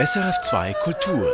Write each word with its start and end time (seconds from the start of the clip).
SRF2 0.00 0.74
Kultur. 0.82 1.30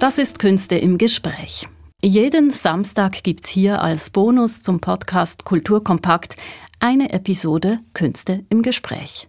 Das 0.00 0.18
ist 0.18 0.40
Künste 0.40 0.74
im 0.74 0.98
Gespräch. 0.98 1.68
Jeden 2.02 2.50
Samstag 2.50 3.22
gibt's 3.22 3.48
hier 3.48 3.80
als 3.80 4.10
Bonus 4.10 4.64
zum 4.64 4.80
Podcast 4.80 5.44
Kulturkompakt 5.44 6.34
eine 6.80 7.12
Episode 7.12 7.78
Künste 7.94 8.44
im 8.48 8.62
Gespräch. 8.62 9.28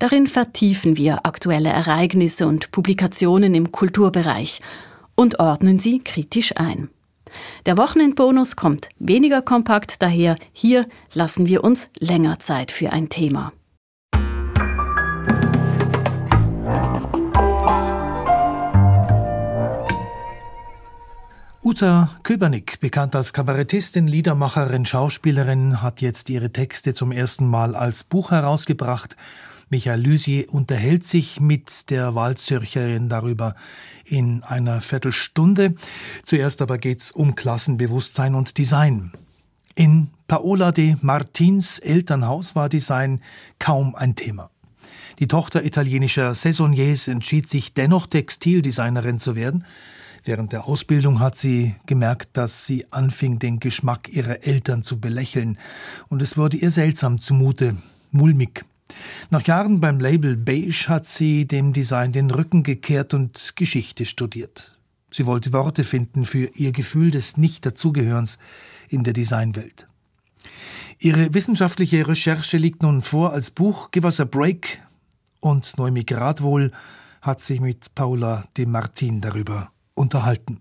Darin 0.00 0.26
vertiefen 0.26 0.98
wir 0.98 1.24
aktuelle 1.24 1.70
Ereignisse 1.70 2.46
und 2.46 2.72
Publikationen 2.72 3.54
im 3.54 3.72
Kulturbereich 3.72 4.60
und 5.14 5.40
ordnen 5.40 5.78
sie 5.78 6.00
kritisch 6.00 6.54
ein. 6.56 6.90
Der 7.64 7.78
Wochenendbonus 7.78 8.54
kommt 8.54 8.90
weniger 8.98 9.40
kompakt 9.40 10.02
daher. 10.02 10.36
Hier 10.52 10.86
lassen 11.14 11.48
wir 11.48 11.64
uns 11.64 11.88
länger 11.98 12.38
Zeit 12.38 12.70
für 12.70 12.92
ein 12.92 13.08
Thema. 13.08 13.54
Uta 21.66 22.10
Köbernick, 22.24 22.78
bekannt 22.80 23.16
als 23.16 23.32
Kabarettistin, 23.32 24.06
Liedermacherin, 24.06 24.84
Schauspielerin, 24.84 25.80
hat 25.80 26.02
jetzt 26.02 26.28
ihre 26.28 26.52
Texte 26.52 26.92
zum 26.92 27.10
ersten 27.10 27.46
Mal 27.46 27.74
als 27.74 28.04
Buch 28.04 28.32
herausgebracht. 28.32 29.16
Michael 29.70 30.02
Lüsi 30.02 30.46
unterhält 30.46 31.04
sich 31.04 31.40
mit 31.40 31.88
der 31.88 32.14
Waldzürcherin 32.14 33.08
darüber 33.08 33.54
in 34.04 34.42
einer 34.42 34.82
Viertelstunde. 34.82 35.74
Zuerst 36.22 36.60
aber 36.60 36.76
geht's 36.76 37.12
um 37.12 37.34
Klassenbewusstsein 37.34 38.34
und 38.34 38.58
Design. 38.58 39.12
In 39.74 40.10
Paola 40.28 40.70
de 40.70 40.96
Martins 41.00 41.78
Elternhaus 41.78 42.54
war 42.54 42.68
Design 42.68 43.22
kaum 43.58 43.94
ein 43.94 44.16
Thema. 44.16 44.50
Die 45.18 45.28
Tochter 45.28 45.64
italienischer 45.64 46.34
Saisonniers 46.34 47.08
entschied 47.08 47.48
sich 47.48 47.72
dennoch 47.72 48.06
Textildesignerin 48.06 49.18
zu 49.18 49.34
werden. 49.34 49.64
Während 50.26 50.52
der 50.52 50.66
Ausbildung 50.66 51.20
hat 51.20 51.36
sie 51.36 51.74
gemerkt, 51.84 52.30
dass 52.38 52.66
sie 52.66 52.90
anfing, 52.90 53.38
den 53.38 53.60
Geschmack 53.60 54.08
ihrer 54.08 54.42
Eltern 54.42 54.82
zu 54.82 54.98
belächeln, 54.98 55.58
und 56.08 56.22
es 56.22 56.38
wurde 56.38 56.56
ihr 56.56 56.70
seltsam 56.70 57.20
zumute, 57.20 57.76
mulmig. 58.10 58.64
Nach 59.28 59.46
Jahren 59.46 59.80
beim 59.80 60.00
Label 60.00 60.36
Beige 60.36 60.86
hat 60.88 61.06
sie 61.06 61.46
dem 61.46 61.74
Design 61.74 62.12
den 62.12 62.30
Rücken 62.30 62.62
gekehrt 62.62 63.12
und 63.12 63.52
Geschichte 63.54 64.06
studiert. 64.06 64.78
Sie 65.10 65.26
wollte 65.26 65.52
Worte 65.52 65.84
finden 65.84 66.24
für 66.24 66.46
ihr 66.54 66.72
Gefühl 66.72 67.10
des 67.10 67.36
Nicht-Dazugehörens 67.36 68.38
in 68.88 69.04
der 69.04 69.12
Designwelt. 69.12 69.86
Ihre 70.98 71.34
wissenschaftliche 71.34 72.08
Recherche 72.08 72.56
liegt 72.56 72.82
nun 72.82 73.02
vor 73.02 73.32
als 73.32 73.50
Buch 73.50 73.90
Give 73.90 74.06
Us 74.06 74.20
a 74.20 74.24
Break 74.24 74.80
und 75.40 75.76
Noemi 75.76 76.04
Gradwohl 76.04 76.72
hat 77.20 77.42
sich 77.42 77.60
mit 77.60 77.94
Paula 77.94 78.44
de 78.56 78.64
Martin 78.66 79.20
darüber 79.20 79.73
unterhalten. 79.94 80.60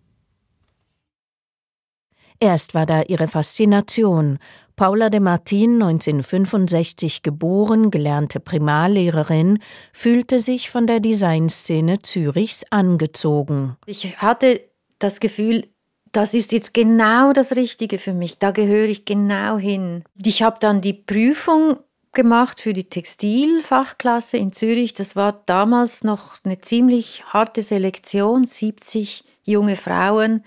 Erst 2.39 2.73
war 2.73 2.85
da 2.85 3.03
ihre 3.03 3.27
Faszination. 3.27 4.37
Paula 4.75 5.09
de 5.09 5.19
Martin, 5.19 5.81
1965 5.81 7.21
geboren, 7.21 7.91
gelernte 7.91 8.39
Primarlehrerin, 8.39 9.59
fühlte 9.93 10.39
sich 10.39 10.69
von 10.69 10.87
der 10.87 10.99
Designszene 10.99 11.99
Zürichs 11.99 12.65
angezogen. 12.69 13.77
Ich 13.85 14.17
hatte 14.17 14.61
das 14.99 15.19
Gefühl, 15.19 15.69
das 16.11 16.33
ist 16.33 16.51
jetzt 16.51 16.73
genau 16.73 17.33
das 17.33 17.55
Richtige 17.55 17.97
für 17.99 18.13
mich, 18.13 18.39
da 18.39 18.51
gehöre 18.51 18.89
ich 18.89 19.05
genau 19.05 19.57
hin. 19.57 20.03
Ich 20.23 20.43
habe 20.43 20.57
dann 20.59 20.81
die 20.81 20.93
Prüfung 20.93 21.77
gemacht 22.13 22.61
für 22.61 22.73
die 22.73 22.85
Textilfachklasse 22.85 24.37
in 24.37 24.51
Zürich. 24.51 24.93
Das 24.93 25.15
war 25.15 25.43
damals 25.45 26.03
noch 26.03 26.37
eine 26.43 26.61
ziemlich 26.61 27.23
harte 27.25 27.61
Selektion, 27.61 28.45
70 28.47 29.23
junge 29.43 29.75
Frauen 29.75 30.43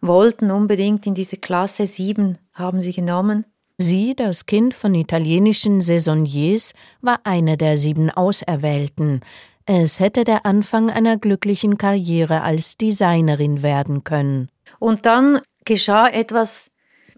wollten 0.00 0.50
unbedingt 0.50 1.06
in 1.06 1.14
diese 1.14 1.36
Klasse, 1.36 1.86
sieben 1.86 2.38
haben 2.54 2.80
sie 2.80 2.92
genommen. 2.92 3.44
Sie, 3.78 4.14
das 4.14 4.46
Kind 4.46 4.74
von 4.74 4.94
italienischen 4.94 5.80
Saisonniers, 5.80 6.74
war 7.00 7.20
eine 7.24 7.56
der 7.56 7.78
sieben 7.78 8.10
Auserwählten. 8.10 9.20
Es 9.64 10.00
hätte 10.00 10.24
der 10.24 10.44
Anfang 10.44 10.90
einer 10.90 11.16
glücklichen 11.16 11.78
Karriere 11.78 12.42
als 12.42 12.76
Designerin 12.76 13.62
werden 13.62 14.04
können. 14.04 14.50
Und 14.78 15.06
dann 15.06 15.40
geschah 15.64 16.08
etwas, 16.08 16.70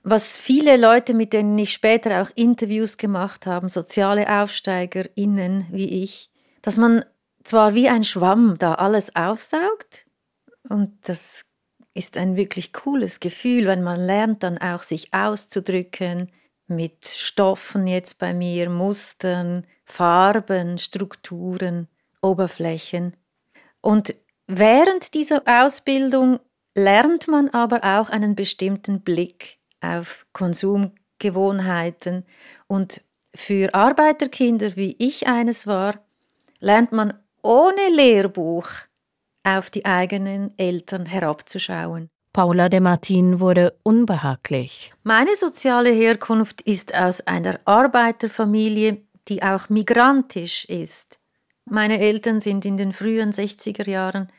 was 0.02 0.38
viele 0.38 0.76
Leute, 0.76 1.14
mit 1.14 1.32
denen 1.32 1.56
ich 1.58 1.72
später 1.72 2.22
auch 2.22 2.30
Interviews 2.34 2.96
gemacht 2.96 3.46
habe, 3.46 3.70
soziale 3.70 4.28
AufsteigerInnen 4.28 5.66
wie 5.70 6.02
ich, 6.02 6.30
dass 6.60 6.76
man 6.76 7.04
zwar 7.44 7.74
wie 7.74 7.88
ein 7.88 8.04
Schwamm 8.04 8.56
da 8.58 8.74
alles 8.74 9.14
aufsaugt 9.14 10.06
und 10.68 10.96
das 11.02 11.42
ist 11.94 12.16
ein 12.16 12.36
wirklich 12.36 12.72
cooles 12.72 13.20
Gefühl, 13.20 13.66
wenn 13.66 13.82
man 13.82 14.00
lernt 14.00 14.42
dann 14.42 14.58
auch 14.58 14.82
sich 14.82 15.12
auszudrücken 15.12 16.32
mit 16.66 17.06
Stoffen 17.06 17.86
jetzt 17.86 18.18
bei 18.18 18.32
mir, 18.32 18.70
Mustern, 18.70 19.66
Farben, 19.84 20.78
Strukturen, 20.78 21.88
Oberflächen. 22.22 23.14
Und 23.82 24.14
während 24.46 25.12
dieser 25.14 25.42
Ausbildung 25.44 26.38
lernt 26.74 27.28
man 27.28 27.50
aber 27.50 27.80
auch 28.00 28.08
einen 28.08 28.34
bestimmten 28.34 29.02
Blick 29.02 29.58
auf 29.82 30.26
Konsumgewohnheiten 30.32 32.24
und 32.66 33.02
für 33.34 33.74
Arbeiterkinder, 33.74 34.76
wie 34.76 34.96
ich 34.98 35.26
eines 35.26 35.66
war, 35.66 36.00
lernt 36.60 36.92
man 36.92 37.14
ohne 37.42 37.88
Lehrbuch 37.90 38.68
auf 39.44 39.70
die 39.70 39.84
eigenen 39.84 40.56
Eltern 40.58 41.06
herabzuschauen. 41.06 42.08
Paula 42.32 42.70
de 42.70 42.80
Martin 42.80 43.40
wurde 43.40 43.74
unbehaglich. 43.82 44.92
Meine 45.02 45.36
soziale 45.36 45.90
Herkunft 45.90 46.62
ist 46.62 46.94
aus 46.94 47.20
einer 47.26 47.60
Arbeiterfamilie, 47.66 49.02
die 49.28 49.42
auch 49.42 49.68
migrantisch 49.68 50.64
ist. 50.64 51.18
Meine 51.66 52.00
Eltern 52.00 52.40
sind 52.40 52.64
in 52.64 52.78
den 52.78 52.92
frühen 52.92 53.32
60er 53.32 53.88
Jahren 53.88 54.32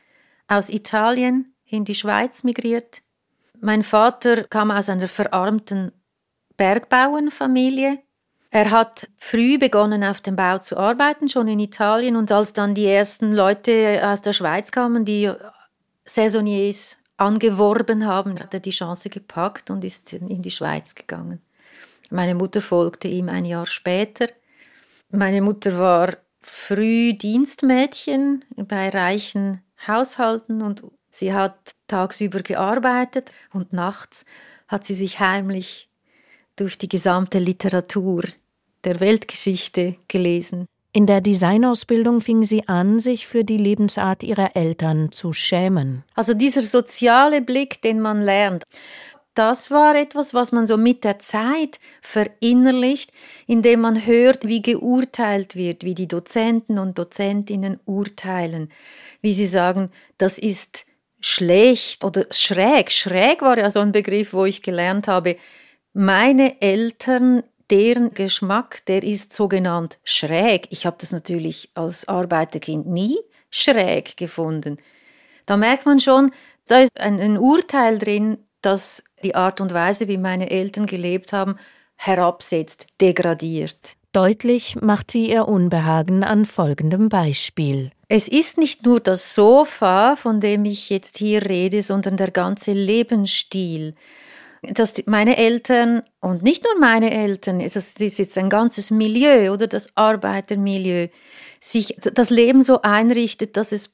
aus 0.48 0.70
Italien 0.70 1.54
in 1.64 1.84
die 1.84 1.94
Schweiz 1.94 2.42
migriert. 2.42 3.02
Mein 3.64 3.82
Vater 3.82 4.44
kam 4.44 4.70
aus 4.70 4.90
einer 4.90 5.08
verarmten 5.08 5.90
Bergbauernfamilie. 6.58 7.98
Er 8.50 8.70
hat 8.70 9.08
früh 9.16 9.56
begonnen, 9.56 10.04
auf 10.04 10.20
dem 10.20 10.36
Bau 10.36 10.58
zu 10.58 10.76
arbeiten, 10.76 11.30
schon 11.30 11.48
in 11.48 11.58
Italien. 11.58 12.16
Und 12.16 12.30
als 12.30 12.52
dann 12.52 12.74
die 12.74 12.86
ersten 12.86 13.32
Leute 13.32 14.02
aus 14.04 14.20
der 14.20 14.34
Schweiz 14.34 14.70
kamen, 14.70 15.06
die 15.06 15.32
Saisonniers 16.04 16.98
angeworben 17.16 18.04
haben, 18.06 18.38
hat 18.38 18.52
er 18.52 18.60
die 18.60 18.68
Chance 18.68 19.08
gepackt 19.08 19.70
und 19.70 19.82
ist 19.82 20.12
in 20.12 20.42
die 20.42 20.50
Schweiz 20.50 20.94
gegangen. 20.94 21.40
Meine 22.10 22.34
Mutter 22.34 22.60
folgte 22.60 23.08
ihm 23.08 23.30
ein 23.30 23.46
Jahr 23.46 23.64
später. 23.64 24.28
Meine 25.08 25.40
Mutter 25.40 25.78
war 25.78 26.18
früh 26.42 27.14
Dienstmädchen 27.14 28.44
bei 28.56 28.90
reichen 28.90 29.62
Haushalten 29.86 30.60
und 30.60 30.82
sie 31.08 31.32
hat 31.32 31.73
tagsüber 31.86 32.40
gearbeitet 32.40 33.30
und 33.52 33.72
nachts 33.72 34.24
hat 34.68 34.84
sie 34.84 34.94
sich 34.94 35.20
heimlich 35.20 35.88
durch 36.56 36.78
die 36.78 36.88
gesamte 36.88 37.38
Literatur 37.38 38.24
der 38.84 39.00
Weltgeschichte 39.00 39.96
gelesen. 40.08 40.66
In 40.92 41.06
der 41.06 41.20
Designausbildung 41.20 42.20
fing 42.20 42.44
sie 42.44 42.68
an, 42.68 43.00
sich 43.00 43.26
für 43.26 43.42
die 43.42 43.56
Lebensart 43.56 44.22
ihrer 44.22 44.54
Eltern 44.54 45.10
zu 45.10 45.32
schämen. 45.32 46.04
Also 46.14 46.34
dieser 46.34 46.62
soziale 46.62 47.42
Blick, 47.42 47.82
den 47.82 48.00
man 48.00 48.20
lernt, 48.20 48.62
das 49.34 49.72
war 49.72 49.96
etwas, 49.96 50.32
was 50.32 50.52
man 50.52 50.68
so 50.68 50.76
mit 50.76 51.02
der 51.02 51.18
Zeit 51.18 51.80
verinnerlicht, 52.00 53.10
indem 53.48 53.80
man 53.80 54.06
hört, 54.06 54.46
wie 54.46 54.62
geurteilt 54.62 55.56
wird, 55.56 55.82
wie 55.82 55.96
die 55.96 56.06
Dozenten 56.06 56.78
und 56.78 56.96
Dozentinnen 56.96 57.80
urteilen, 57.84 58.70
wie 59.20 59.34
sie 59.34 59.48
sagen, 59.48 59.90
das 60.18 60.38
ist 60.38 60.86
schlecht 61.24 62.04
oder 62.04 62.26
schräg. 62.30 62.92
Schräg 62.92 63.40
war 63.40 63.56
ja 63.56 63.70
so 63.70 63.80
ein 63.80 63.92
Begriff, 63.92 64.34
wo 64.34 64.44
ich 64.44 64.60
gelernt 64.60 65.08
habe, 65.08 65.36
meine 65.94 66.60
Eltern 66.60 67.42
deren 67.70 68.12
Geschmack, 68.12 68.84
der 68.86 69.02
ist 69.02 69.34
sogenannt 69.34 69.98
schräg. 70.04 70.66
Ich 70.68 70.84
habe 70.84 70.96
das 71.00 71.12
natürlich 71.12 71.70
als 71.74 72.06
Arbeiterkind 72.08 72.86
nie 72.86 73.16
schräg 73.50 74.18
gefunden. 74.18 74.76
Da 75.46 75.56
merkt 75.56 75.86
man 75.86 75.98
schon, 75.98 76.30
da 76.66 76.80
ist 76.80 77.00
ein, 77.00 77.18
ein 77.18 77.38
Urteil 77.38 77.98
drin, 77.98 78.36
das 78.60 79.02
die 79.22 79.34
Art 79.34 79.62
und 79.62 79.72
Weise, 79.72 80.08
wie 80.08 80.18
meine 80.18 80.50
Eltern 80.50 80.84
gelebt 80.84 81.32
haben, 81.32 81.56
herabsetzt, 81.96 82.86
degradiert. 83.00 83.96
Deutlich 84.12 84.80
macht 84.80 85.10
sie 85.10 85.30
ihr 85.30 85.48
Unbehagen 85.48 86.22
an 86.22 86.44
folgendem 86.44 87.08
Beispiel. 87.08 87.90
Es 88.08 88.28
ist 88.28 88.58
nicht 88.58 88.86
nur 88.86 89.00
das 89.00 89.34
Sofa, 89.34 90.14
von 90.14 90.40
dem 90.40 90.64
ich 90.64 90.88
jetzt 90.88 91.18
hier 91.18 91.44
rede, 91.44 91.82
sondern 91.82 92.16
der 92.16 92.30
ganze 92.30 92.72
Lebensstil. 92.72 93.94
dass 94.62 94.94
meine 95.04 95.36
Eltern 95.36 96.02
und 96.20 96.42
nicht 96.42 96.64
nur 96.64 96.78
meine 96.80 97.10
Eltern, 97.10 97.60
es 97.60 97.76
ist 97.76 98.00
jetzt 98.00 98.38
ein 98.38 98.48
ganzes 98.48 98.90
Milieu 98.90 99.52
oder 99.52 99.66
das 99.66 99.88
Arbeitermilieu, 99.94 101.08
sich 101.60 101.96
das 102.00 102.30
Leben 102.30 102.62
so 102.62 102.80
einrichtet, 102.80 103.58
dass 103.58 103.72
es 103.72 103.90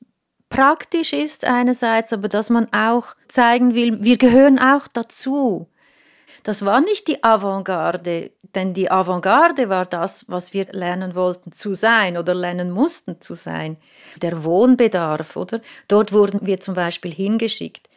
praktisch 0.48 1.12
ist 1.12 1.44
einerseits, 1.44 2.12
aber 2.12 2.28
dass 2.28 2.50
man 2.50 2.68
auch 2.72 3.16
zeigen 3.26 3.74
will, 3.74 4.04
wir 4.04 4.18
gehören 4.18 4.58
auch 4.58 4.86
dazu. 4.86 5.66
Das 6.42 6.64
war 6.64 6.80
nicht 6.80 7.08
die 7.08 7.22
Avantgarde, 7.22 8.30
denn 8.54 8.74
die 8.74 8.90
Avantgarde 8.90 9.68
war 9.68 9.86
das, 9.86 10.24
was 10.28 10.52
wir 10.52 10.66
lernen 10.72 11.14
wollten 11.14 11.52
zu 11.52 11.74
sein 11.74 12.16
oder 12.16 12.34
lernen 12.34 12.70
mussten 12.70 13.20
zu 13.20 13.34
sein. 13.34 13.76
Der 14.22 14.42
Wohnbedarf, 14.44 15.36
oder? 15.36 15.60
Dort 15.88 16.12
wurden 16.12 16.40
wir 16.46 16.60
zum 16.60 16.74
Beispiel 16.74 17.12
hingeschickt. 17.12 17.88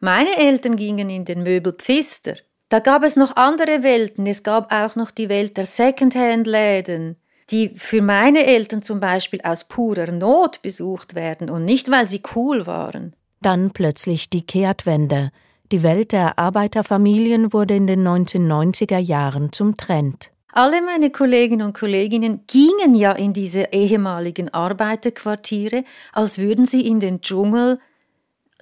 Meine 0.00 0.36
Eltern 0.36 0.76
gingen 0.76 1.10
in 1.10 1.24
den 1.24 1.42
Möbel 1.42 1.72
Pfister. 1.72 2.36
Da 2.68 2.78
gab 2.78 3.02
es 3.02 3.16
noch 3.16 3.36
andere 3.36 3.82
Welten. 3.82 4.26
Es 4.26 4.42
gab 4.42 4.72
auch 4.72 4.94
noch 4.94 5.10
die 5.10 5.28
Welt 5.28 5.56
der 5.56 5.66
Secondhand-Läden, 5.66 7.16
die 7.50 7.70
für 7.70 8.02
meine 8.02 8.44
Eltern 8.44 8.82
zum 8.82 9.00
Beispiel 9.00 9.40
aus 9.42 9.64
purer 9.64 10.12
Not 10.12 10.62
besucht 10.62 11.14
werden 11.14 11.50
und 11.50 11.64
nicht, 11.64 11.90
weil 11.90 12.08
sie 12.08 12.22
cool 12.36 12.66
waren. 12.66 13.14
Dann 13.40 13.72
plötzlich 13.72 14.30
die 14.30 14.44
Kehrtwende. 14.44 15.30
Die 15.70 15.82
Welt 15.82 16.12
der 16.12 16.38
Arbeiterfamilien 16.38 17.52
wurde 17.52 17.76
in 17.76 17.86
den 17.86 18.06
1990er 18.06 18.96
Jahren 18.96 19.52
zum 19.52 19.76
Trend. 19.76 20.30
Alle 20.50 20.80
meine 20.80 21.10
Kolleginnen 21.10 21.66
und 21.66 21.78
Kollegen 21.78 22.46
gingen 22.46 22.94
ja 22.94 23.12
in 23.12 23.34
diese 23.34 23.68
ehemaligen 23.70 24.48
Arbeiterquartiere, 24.48 25.84
als 26.12 26.38
würden 26.38 26.64
sie 26.64 26.86
in 26.86 27.00
den 27.00 27.20
Dschungel 27.20 27.80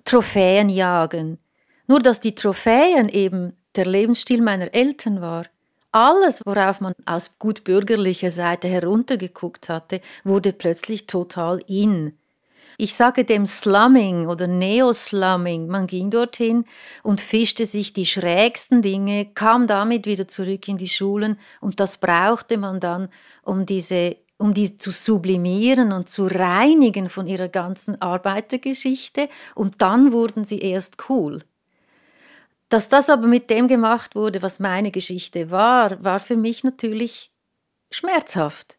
Trophäen 0.04 0.68
jagen. 0.68 1.38
Nur 1.86 2.00
dass 2.00 2.20
die 2.20 2.34
Trophäen 2.34 3.08
eben 3.08 3.52
der 3.76 3.86
Lebensstil 3.86 4.42
meiner 4.42 4.74
Eltern 4.74 5.20
war. 5.20 5.46
Alles, 5.92 6.42
worauf 6.44 6.80
man 6.80 6.92
aus 7.04 7.38
gut 7.38 7.62
bürgerlicher 7.62 8.32
Seite 8.32 8.66
heruntergeguckt 8.66 9.68
hatte, 9.68 10.00
wurde 10.24 10.52
plötzlich 10.52 11.06
total 11.06 11.62
in. 11.68 12.18
Ich 12.78 12.94
sage 12.94 13.24
dem 13.24 13.46
Slumming 13.46 14.26
oder 14.26 14.46
Neo-Slumming. 14.46 15.66
Man 15.66 15.86
ging 15.86 16.10
dorthin 16.10 16.66
und 17.02 17.20
fischte 17.20 17.64
sich 17.64 17.92
die 17.92 18.06
schrägsten 18.06 18.82
Dinge, 18.82 19.26
kam 19.26 19.66
damit 19.66 20.06
wieder 20.06 20.28
zurück 20.28 20.68
in 20.68 20.76
die 20.76 20.88
Schulen 20.88 21.38
und 21.60 21.80
das 21.80 21.98
brauchte 21.98 22.58
man 22.58 22.80
dann, 22.80 23.08
um 23.42 23.66
diese 23.66 24.16
um 24.38 24.52
die 24.52 24.76
zu 24.76 24.90
sublimieren 24.90 25.92
und 25.92 26.10
zu 26.10 26.26
reinigen 26.26 27.08
von 27.08 27.26
ihrer 27.26 27.48
ganzen 27.48 28.02
Arbeitergeschichte 28.02 29.30
und 29.54 29.80
dann 29.80 30.12
wurden 30.12 30.44
sie 30.44 30.58
erst 30.58 31.08
cool. 31.08 31.42
Dass 32.68 32.88
das 32.88 33.08
aber 33.08 33.28
mit 33.28 33.48
dem 33.48 33.68
gemacht 33.68 34.14
wurde, 34.14 34.42
was 34.42 34.60
meine 34.60 34.90
Geschichte 34.90 35.50
war, 35.50 36.04
war 36.04 36.20
für 36.20 36.36
mich 36.36 36.64
natürlich 36.64 37.30
schmerzhaft. 37.90 38.78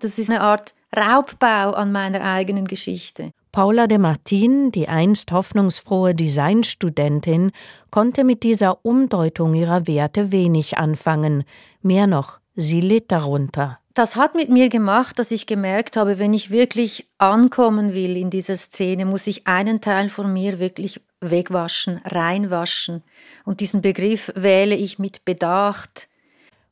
Das 0.00 0.18
ist 0.18 0.30
eine 0.30 0.40
Art 0.40 0.74
Raubbau 0.94 1.72
an 1.72 1.92
meiner 1.92 2.20
eigenen 2.22 2.66
Geschichte. 2.66 3.32
Paula 3.52 3.86
de 3.86 3.96
Martin, 3.96 4.70
die 4.70 4.86
einst 4.86 5.32
hoffnungsfrohe 5.32 6.14
Designstudentin, 6.14 7.52
konnte 7.90 8.22
mit 8.22 8.42
dieser 8.42 8.84
Umdeutung 8.84 9.54
ihrer 9.54 9.86
Werte 9.86 10.30
wenig 10.30 10.76
anfangen. 10.76 11.44
Mehr 11.80 12.06
noch, 12.06 12.38
sie 12.54 12.82
litt 12.82 13.10
darunter. 13.10 13.78
Das 13.94 14.14
hat 14.14 14.34
mit 14.34 14.50
mir 14.50 14.68
gemacht, 14.68 15.18
dass 15.18 15.30
ich 15.30 15.46
gemerkt 15.46 15.96
habe, 15.96 16.18
wenn 16.18 16.34
ich 16.34 16.50
wirklich 16.50 17.08
ankommen 17.16 17.94
will 17.94 18.14
in 18.18 18.28
dieser 18.28 18.56
Szene, 18.56 19.06
muss 19.06 19.26
ich 19.26 19.46
einen 19.46 19.80
Teil 19.80 20.10
von 20.10 20.30
mir 20.30 20.58
wirklich 20.58 21.00
wegwaschen, 21.22 22.02
reinwaschen. 22.04 23.02
Und 23.46 23.60
diesen 23.60 23.80
Begriff 23.80 24.30
wähle 24.36 24.74
ich 24.74 24.98
mit 24.98 25.24
Bedacht. 25.24 26.08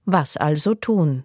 Was 0.05 0.37
also 0.37 0.75
tun? 0.75 1.25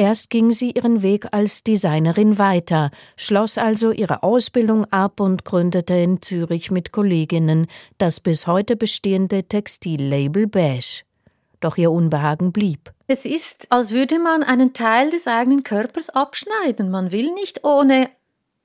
Erst 0.00 0.30
ging 0.30 0.50
sie 0.50 0.70
ihren 0.70 1.02
Weg 1.02 1.26
als 1.32 1.62
Designerin 1.62 2.38
weiter, 2.38 2.90
schloss 3.16 3.58
also 3.58 3.90
ihre 3.90 4.22
Ausbildung 4.22 4.86
ab 4.86 5.20
und 5.20 5.44
gründete 5.44 5.92
in 5.92 6.22
Zürich 6.22 6.70
mit 6.70 6.90
Kolleginnen 6.90 7.66
das 7.98 8.18
bis 8.18 8.46
heute 8.46 8.76
bestehende 8.76 9.44
Textillabel 9.44 10.46
Beige. 10.46 11.02
Doch 11.60 11.76
ihr 11.76 11.90
Unbehagen 11.90 12.50
blieb. 12.50 12.90
Es 13.08 13.26
ist, 13.26 13.70
als 13.70 13.90
würde 13.90 14.18
man 14.18 14.42
einen 14.42 14.72
Teil 14.72 15.10
des 15.10 15.26
eigenen 15.26 15.64
Körpers 15.64 16.08
abschneiden. 16.08 16.90
Man 16.90 17.12
will 17.12 17.34
nicht 17.34 17.62
ohne 17.66 18.08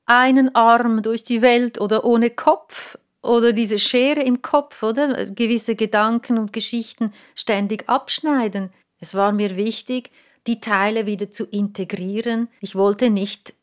einen 0.06 0.56
Arm 0.56 1.02
durch 1.02 1.26
die 1.26 1.42
Welt 1.42 1.82
oder 1.82 2.06
ohne 2.06 2.30
Kopf 2.30 2.98
oder 3.22 3.52
diese 3.52 3.78
Schere 3.78 4.22
im 4.22 4.42
Kopf, 4.42 4.84
oder 4.84 5.26
gewisse 5.26 5.76
Gedanken 5.76 6.38
und 6.38 6.54
Geschichten 6.54 7.12
ständig 7.36 7.90
abschneiden. 7.90 8.72
Es 9.02 9.16
war 9.16 9.34
mir 9.34 9.58
wichtig, 9.58 10.12
die 10.48 10.60
Teile 10.60 11.06
wieder 11.06 11.32
zu 11.32 11.46
integrieren. 11.46 12.50
Ich 12.62 12.76
wollte 12.76 13.10
nicht 13.10 13.54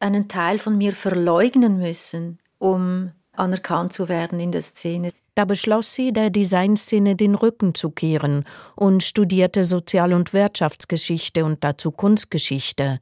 einen 0.00 0.28
Teil 0.28 0.58
von 0.58 0.76
mir 0.76 0.94
verleugnen 0.94 1.78
müssen, 1.78 2.38
um 2.58 3.12
anerkannt 3.32 3.92
zu 3.92 4.08
werden 4.08 4.40
in 4.40 4.52
der 4.52 4.62
Szene. 4.62 5.12
Da 5.34 5.46
beschloss 5.46 5.94
sie, 5.94 6.12
der 6.12 6.28
Designszene 6.28 7.16
den 7.16 7.34
Rücken 7.34 7.74
zu 7.74 7.90
kehren 7.90 8.44
und 8.76 9.02
studierte 9.02 9.64
Sozial- 9.64 10.12
und 10.12 10.34
Wirtschaftsgeschichte 10.34 11.44
und 11.44 11.64
dazu 11.64 11.90
Kunstgeschichte. 11.90 13.00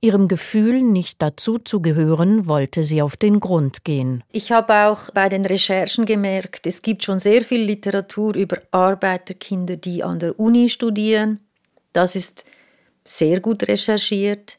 Ihrem 0.00 0.28
Gefühl, 0.28 0.82
nicht 0.82 1.20
dazu 1.20 1.58
zu 1.58 1.80
gehören, 1.80 2.46
wollte 2.46 2.84
sie 2.84 3.02
auf 3.02 3.16
den 3.16 3.40
Grund 3.40 3.84
gehen. 3.84 4.22
Ich 4.30 4.52
habe 4.52 4.86
auch 4.86 5.10
bei 5.10 5.28
den 5.28 5.44
Recherchen 5.44 6.06
gemerkt, 6.06 6.66
es 6.66 6.80
gibt 6.80 7.02
schon 7.04 7.18
sehr 7.18 7.42
viel 7.42 7.62
Literatur 7.62 8.34
über 8.36 8.58
Arbeiterkinder, 8.70 9.76
die 9.76 10.02
an 10.02 10.18
der 10.18 10.38
Uni 10.38 10.68
studieren. 10.68 11.40
Das 11.92 12.14
ist 12.14 12.44
sehr 13.06 13.40
gut 13.40 13.66
recherchiert. 13.68 14.58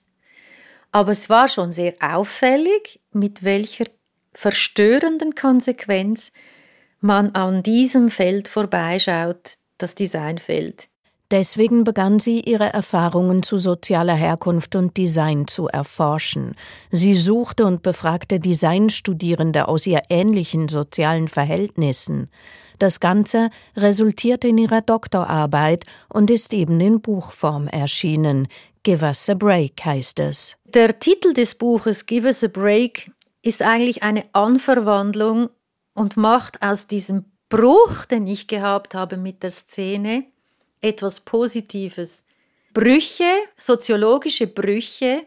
Aber 0.92 1.12
es 1.12 1.30
war 1.30 1.48
schon 1.48 1.72
sehr 1.72 1.94
auffällig, 2.00 3.00
mit 3.12 3.44
welcher 3.44 3.86
verstörenden 4.34 5.36
Konsequenz 5.36 6.32
man 7.00 7.32
an 7.36 7.62
diesem 7.62 8.10
Feld 8.10 8.48
vorbeischaut, 8.48 9.58
das 9.78 9.96
Designfeld. 9.96 10.90
Deswegen 11.30 11.84
begann 11.84 12.20
sie, 12.20 12.40
ihre 12.40 12.72
Erfahrungen 12.72 13.44
zu 13.44 13.58
sozialer 13.58 14.14
Herkunft 14.16 14.78
und 14.78 14.96
Design 14.96 15.48
zu 15.48 15.68
erforschen. 15.68 16.56
Sie 16.90 17.16
suchte 17.16 17.66
und 17.66 17.82
befragte 17.82 18.40
Designstudierende 18.40 19.68
aus 19.68 19.86
ihr 19.86 20.04
ähnlichen 20.10 20.70
sozialen 20.70 21.28
Verhältnissen. 21.28 22.30
Das 22.80 23.02
Ganze 23.02 23.50
resultierte 23.76 24.48
in 24.48 24.58
ihrer 24.58 24.82
Doktorarbeit 24.82 25.86
und 26.08 26.32
ist 26.32 26.54
eben 26.54 26.80
in 26.80 27.02
Buchform 27.02 27.68
erschienen. 27.68 28.48
Give 28.84 29.04
us 29.04 29.30
a 29.30 29.34
break 29.34 29.84
heißt 29.84 30.22
es. 30.22 30.56
Der 30.64 30.98
Titel 31.00 31.34
des 31.34 31.56
Buches 31.56 32.06
Give 32.06 32.26
us 32.26 32.42
a 32.42 32.48
break 32.48 33.12
ist 33.42 33.62
eigentlich 33.62 34.04
eine 34.04 34.24
Anverwandlung 34.32 35.50
und 35.94 36.16
macht 36.16 36.62
aus 36.62 36.88
diesem 36.88 37.26
Bruch, 37.50 38.06
den 38.06 38.28
ich 38.28 38.48
gehabt 38.48 38.94
habe 38.96 39.18
mit 39.18 39.44
der 39.44 39.52
Szene, 39.52 40.26
etwas 40.82 41.20
Positives. 41.20 42.26
Brüche, 42.74 43.32
soziologische 43.58 44.48
Brüche, 44.48 45.26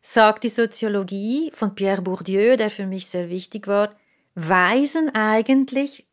sagt 0.00 0.44
die 0.44 0.48
Soziologie 0.48 1.50
von 1.54 1.74
Pierre 1.74 2.02
Bourdieu, 2.02 2.56
der 2.56 2.70
für 2.70 2.86
mich 2.86 3.06
sehr 3.06 3.30
wichtig 3.30 3.66
war, 3.66 3.94
weisen 4.34 5.14
eigentlich 5.14 6.06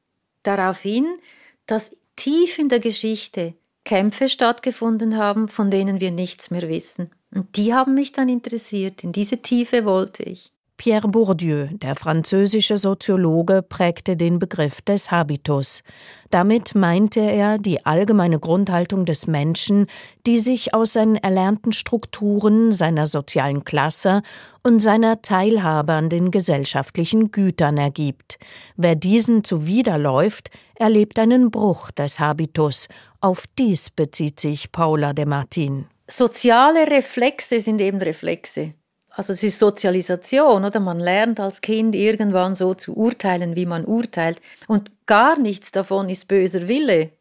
darauf 0.43 0.79
hin, 0.81 1.19
dass 1.65 1.95
tief 2.15 2.59
in 2.59 2.69
der 2.69 2.79
Geschichte 2.79 3.53
Kämpfe 3.83 4.29
stattgefunden 4.29 5.17
haben, 5.17 5.47
von 5.47 5.71
denen 5.71 5.99
wir 5.99 6.11
nichts 6.11 6.51
mehr 6.51 6.67
wissen. 6.69 7.11
Und 7.33 7.55
die 7.57 7.73
haben 7.73 7.93
mich 7.93 8.11
dann 8.11 8.29
interessiert. 8.29 9.03
In 9.03 9.11
diese 9.11 9.41
Tiefe 9.41 9.85
wollte 9.85 10.23
ich. 10.23 10.51
Pierre 10.81 11.09
Bourdieu, 11.09 11.67
der 11.73 11.93
französische 11.93 12.75
Soziologe, 12.75 13.61
prägte 13.61 14.17
den 14.17 14.39
Begriff 14.39 14.81
des 14.81 15.11
Habitus. 15.11 15.83
Damit 16.31 16.73
meinte 16.73 17.19
er 17.19 17.59
die 17.59 17.85
allgemeine 17.85 18.39
Grundhaltung 18.39 19.05
des 19.05 19.27
Menschen, 19.27 19.85
die 20.25 20.39
sich 20.39 20.73
aus 20.73 20.93
seinen 20.93 21.17
erlernten 21.17 21.71
Strukturen, 21.71 22.71
seiner 22.71 23.05
sozialen 23.05 23.63
Klasse 23.63 24.23
und 24.63 24.79
seiner 24.79 25.21
Teilhabe 25.21 25.93
an 25.93 26.09
den 26.09 26.31
gesellschaftlichen 26.31 27.29
Gütern 27.29 27.77
ergibt. 27.77 28.39
Wer 28.75 28.95
diesen 28.95 29.43
zuwiderläuft, 29.43 30.49
erlebt 30.73 31.19
einen 31.19 31.51
Bruch 31.51 31.91
des 31.91 32.19
Habitus. 32.19 32.87
Auf 33.19 33.43
dies 33.59 33.91
bezieht 33.91 34.39
sich 34.39 34.71
Paula 34.71 35.13
de 35.13 35.25
Martin. 35.25 35.85
Soziale 36.07 36.87
Reflexe 36.87 37.59
sind 37.59 37.79
eben 37.81 37.99
Reflexe. 37.99 38.73
Also 39.13 39.33
es 39.33 39.43
ist 39.43 39.59
Sozialisation, 39.59 40.63
oder? 40.63 40.79
Man 40.79 40.99
lernt 40.99 41.39
als 41.39 41.59
Kind 41.61 41.95
irgendwann 41.95 42.55
so 42.55 42.73
zu 42.73 42.95
urteilen, 42.95 43.55
wie 43.55 43.65
man 43.65 43.85
urteilt. 43.85 44.41
Und 44.67 44.91
gar 45.05 45.37
nichts 45.37 45.71
davon 45.71 46.09
ist 46.09 46.29
böser 46.29 46.67
Wille. 46.67 47.11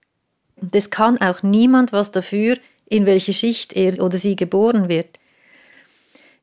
Und 0.56 0.74
es 0.74 0.90
kann 0.90 1.20
auch 1.20 1.42
niemand 1.42 1.92
was 1.92 2.12
dafür, 2.12 2.58
in 2.86 3.06
welche 3.06 3.32
Schicht 3.32 3.72
er 3.72 4.00
oder 4.02 4.18
sie 4.18 4.36
geboren 4.36 4.88
wird. 4.88 5.18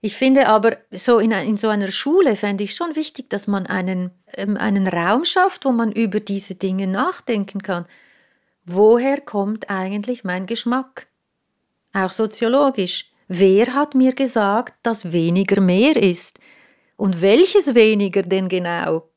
Ich 0.01 0.15
finde 0.15 0.47
aber, 0.47 0.77
so 0.91 1.19
in, 1.19 1.31
in 1.31 1.57
so 1.57 1.69
einer 1.69 1.91
Schule 1.91 2.35
fände 2.35 2.63
ich 2.63 2.75
schon 2.75 2.95
wichtig, 2.95 3.29
dass 3.29 3.47
man 3.47 3.65
einen, 3.65 4.11
ähm, 4.35 4.55
einen 4.57 4.87
Raum 4.87 5.25
schafft, 5.25 5.65
wo 5.65 5.71
man 5.71 5.91
über 5.91 6.19
diese 6.19 6.55
Dinge 6.55 6.87
nachdenken 6.87 7.61
kann. 7.61 7.85
woher 8.65 9.21
kommt 9.21 9.69
eigentlich 9.69 10.25
mein 10.25 10.45
Geschmack? 10.45 11.07
Auch 11.93 12.11
soziologisch. 12.11 13.05
Wer 13.27 13.73
hat 13.73 13.93
mir 13.93 14.13
gesagt, 14.13 14.75
dass 14.83 15.11
weniger 15.11 15.59
mehr 15.59 15.97
ist? 15.97 16.39
Und 16.95 17.21
welches 17.21 17.75
weniger 17.75 18.21
denn 18.21 18.47
genau? 18.47 19.09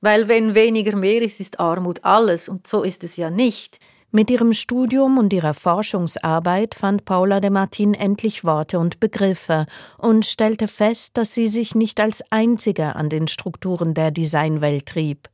Weil 0.00 0.28
wenn 0.28 0.54
weniger 0.54 0.96
mehr 0.96 1.20
ist, 1.22 1.40
ist 1.40 1.58
Armut 1.58 2.04
alles, 2.04 2.48
und 2.48 2.68
so 2.68 2.84
ist 2.84 3.02
es 3.02 3.16
ja 3.16 3.28
nicht. 3.28 3.78
Mit 4.12 4.30
ihrem 4.30 4.52
Studium 4.52 5.18
und 5.18 5.32
ihrer 5.32 5.52
Forschungsarbeit 5.52 6.76
fand 6.76 7.04
Paula 7.04 7.40
de 7.40 7.50
Martin 7.50 7.92
endlich 7.92 8.44
Worte 8.44 8.78
und 8.78 9.00
Begriffe 9.00 9.66
und 9.98 10.24
stellte 10.24 10.68
fest, 10.68 11.16
dass 11.16 11.34
sie 11.34 11.48
sich 11.48 11.74
nicht 11.74 11.98
als 11.98 12.22
einzige 12.30 12.94
an 12.94 13.08
den 13.08 13.26
Strukturen 13.26 13.94
der 13.94 14.12
Designwelt 14.12 14.86
trieb. 14.86 15.28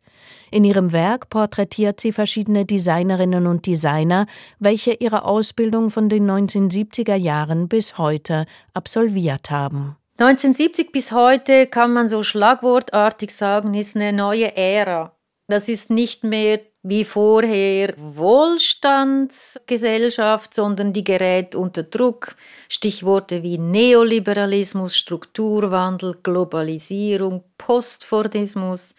In 0.50 0.64
ihrem 0.64 0.92
Werk 0.92 1.30
porträtiert 1.30 2.00
sie 2.00 2.12
verschiedene 2.12 2.64
Designerinnen 2.64 3.46
und 3.46 3.66
Designer, 3.66 4.26
welche 4.58 4.92
ihre 4.92 5.24
Ausbildung 5.24 5.90
von 5.90 6.08
den 6.08 6.30
1970er 6.30 7.16
Jahren 7.16 7.68
bis 7.68 7.98
heute 7.98 8.46
absolviert 8.74 9.50
haben. 9.50 9.96
1970 10.18 10.92
bis 10.92 11.12
heute 11.12 11.66
kann 11.66 11.92
man 11.92 12.06
so 12.06 12.22
schlagwortartig 12.22 13.34
sagen, 13.34 13.74
ist 13.74 13.96
eine 13.96 14.12
neue 14.12 14.56
Ära. 14.56 15.16
Das 15.48 15.68
ist 15.68 15.90
nicht 15.90 16.22
mehr 16.22 16.60
wie 16.82 17.04
vorher 17.04 17.94
Wohlstandsgesellschaft, 17.96 20.54
sondern 20.54 20.92
die 20.92 21.04
gerät 21.04 21.54
unter 21.54 21.84
Druck. 21.84 22.34
Stichworte 22.68 23.42
wie 23.42 23.56
Neoliberalismus, 23.58 24.94
Strukturwandel, 24.96 26.18
Globalisierung, 26.22 27.44
Postfordismus. 27.56 28.94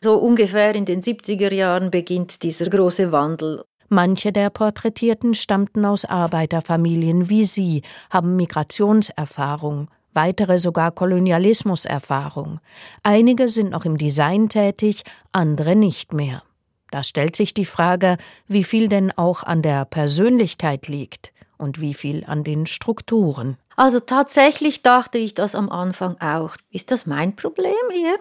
So 0.00 0.16
ungefähr 0.16 0.74
in 0.74 0.84
den 0.84 1.02
70er 1.02 1.52
Jahren 1.52 1.90
beginnt 1.90 2.42
dieser 2.42 2.68
große 2.68 3.12
Wandel. 3.12 3.64
Manche 3.88 4.32
der 4.32 4.50
Porträtierten 4.50 5.34
stammten 5.34 5.84
aus 5.84 6.04
Arbeiterfamilien 6.04 7.28
wie 7.28 7.44
sie, 7.44 7.82
haben 8.10 8.34
Migrationserfahrung, 8.36 9.88
weitere 10.12 10.58
sogar 10.58 10.90
Kolonialismuserfahrung. 10.90 12.60
Einige 13.04 13.48
sind 13.48 13.70
noch 13.70 13.84
im 13.84 13.96
Design 13.96 14.48
tätig, 14.48 15.02
andere 15.32 15.76
nicht 15.76 16.12
mehr. 16.12 16.42
Da 16.90 17.02
stellt 17.02 17.36
sich 17.36 17.54
die 17.54 17.64
Frage, 17.64 18.16
wie 18.48 18.64
viel 18.64 18.88
denn 18.88 19.12
auch 19.16 19.42
an 19.42 19.62
der 19.62 19.84
Persönlichkeit 19.84 20.88
liegt 20.88 21.32
und 21.58 21.80
wie 21.80 21.94
viel 21.94 22.24
an 22.26 22.44
den 22.44 22.66
Strukturen. 22.66 23.56
Also 23.76 24.00
tatsächlich 24.00 24.82
dachte 24.82 25.18
ich 25.18 25.34
das 25.34 25.54
am 25.54 25.68
Anfang 25.68 26.16
auch. 26.20 26.56
Ist 26.70 26.90
das 26.90 27.06
mein 27.06 27.36
Problem 27.36 27.74
hier? 27.92 28.18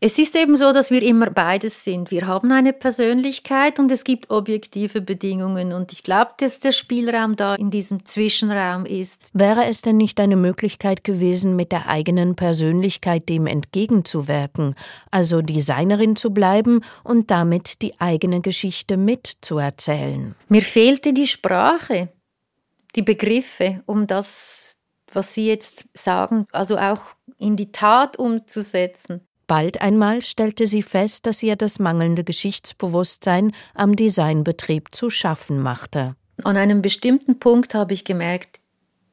Es 0.00 0.16
ist 0.16 0.36
eben 0.36 0.56
so, 0.56 0.72
dass 0.72 0.92
wir 0.92 1.02
immer 1.02 1.30
beides 1.30 1.82
sind. 1.82 2.12
Wir 2.12 2.28
haben 2.28 2.52
eine 2.52 2.72
Persönlichkeit 2.72 3.80
und 3.80 3.90
es 3.90 4.04
gibt 4.04 4.30
objektive 4.30 5.00
Bedingungen. 5.00 5.72
Und 5.72 5.92
ich 5.92 6.04
glaube, 6.04 6.30
dass 6.38 6.60
der 6.60 6.70
Spielraum 6.70 7.34
da 7.34 7.56
in 7.56 7.72
diesem 7.72 8.04
Zwischenraum 8.04 8.86
ist. 8.86 9.30
Wäre 9.34 9.64
es 9.64 9.82
denn 9.82 9.96
nicht 9.96 10.20
eine 10.20 10.36
Möglichkeit 10.36 11.02
gewesen, 11.02 11.56
mit 11.56 11.72
der 11.72 11.88
eigenen 11.88 12.36
Persönlichkeit 12.36 13.28
dem 13.28 13.48
entgegenzuwirken, 13.48 14.76
also 15.10 15.42
Designerin 15.42 16.14
zu 16.14 16.30
bleiben 16.30 16.82
und 17.02 17.32
damit 17.32 17.82
die 17.82 17.98
eigene 18.00 18.40
Geschichte 18.40 18.96
mitzuerzählen? 18.96 20.36
Mir 20.48 20.62
fehlte 20.62 21.12
die 21.12 21.26
Sprache, 21.26 22.08
die 22.94 23.02
Begriffe, 23.02 23.82
um 23.84 24.06
das, 24.06 24.76
was 25.12 25.34
Sie 25.34 25.48
jetzt 25.48 25.86
sagen, 25.92 26.46
also 26.52 26.78
auch 26.78 27.00
in 27.38 27.56
die 27.56 27.72
Tat 27.72 28.16
umzusetzen. 28.16 29.27
Bald 29.48 29.80
einmal 29.80 30.20
stellte 30.22 30.66
sie 30.66 30.82
fest, 30.82 31.26
dass 31.26 31.42
ihr 31.42 31.56
das 31.56 31.78
mangelnde 31.78 32.22
Geschichtsbewusstsein 32.22 33.52
am 33.74 33.96
Designbetrieb 33.96 34.94
zu 34.94 35.08
schaffen 35.08 35.60
machte. 35.60 36.14
An 36.44 36.56
einem 36.56 36.82
bestimmten 36.82 37.40
Punkt 37.40 37.74
habe 37.74 37.94
ich 37.94 38.04
gemerkt, 38.04 38.60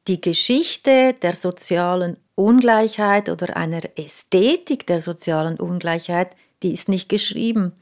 die 0.06 0.20
Geschichte 0.20 1.14
der 1.20 1.32
sozialen 1.32 2.18
Ungleichheit 2.34 3.30
oder 3.30 3.56
einer 3.56 3.80
Ästhetik 3.96 4.86
der 4.86 5.00
sozialen 5.00 5.58
Ungleichheit, 5.58 6.36
die 6.62 6.72
ist 6.72 6.90
nicht 6.90 7.08
geschrieben. 7.08 7.72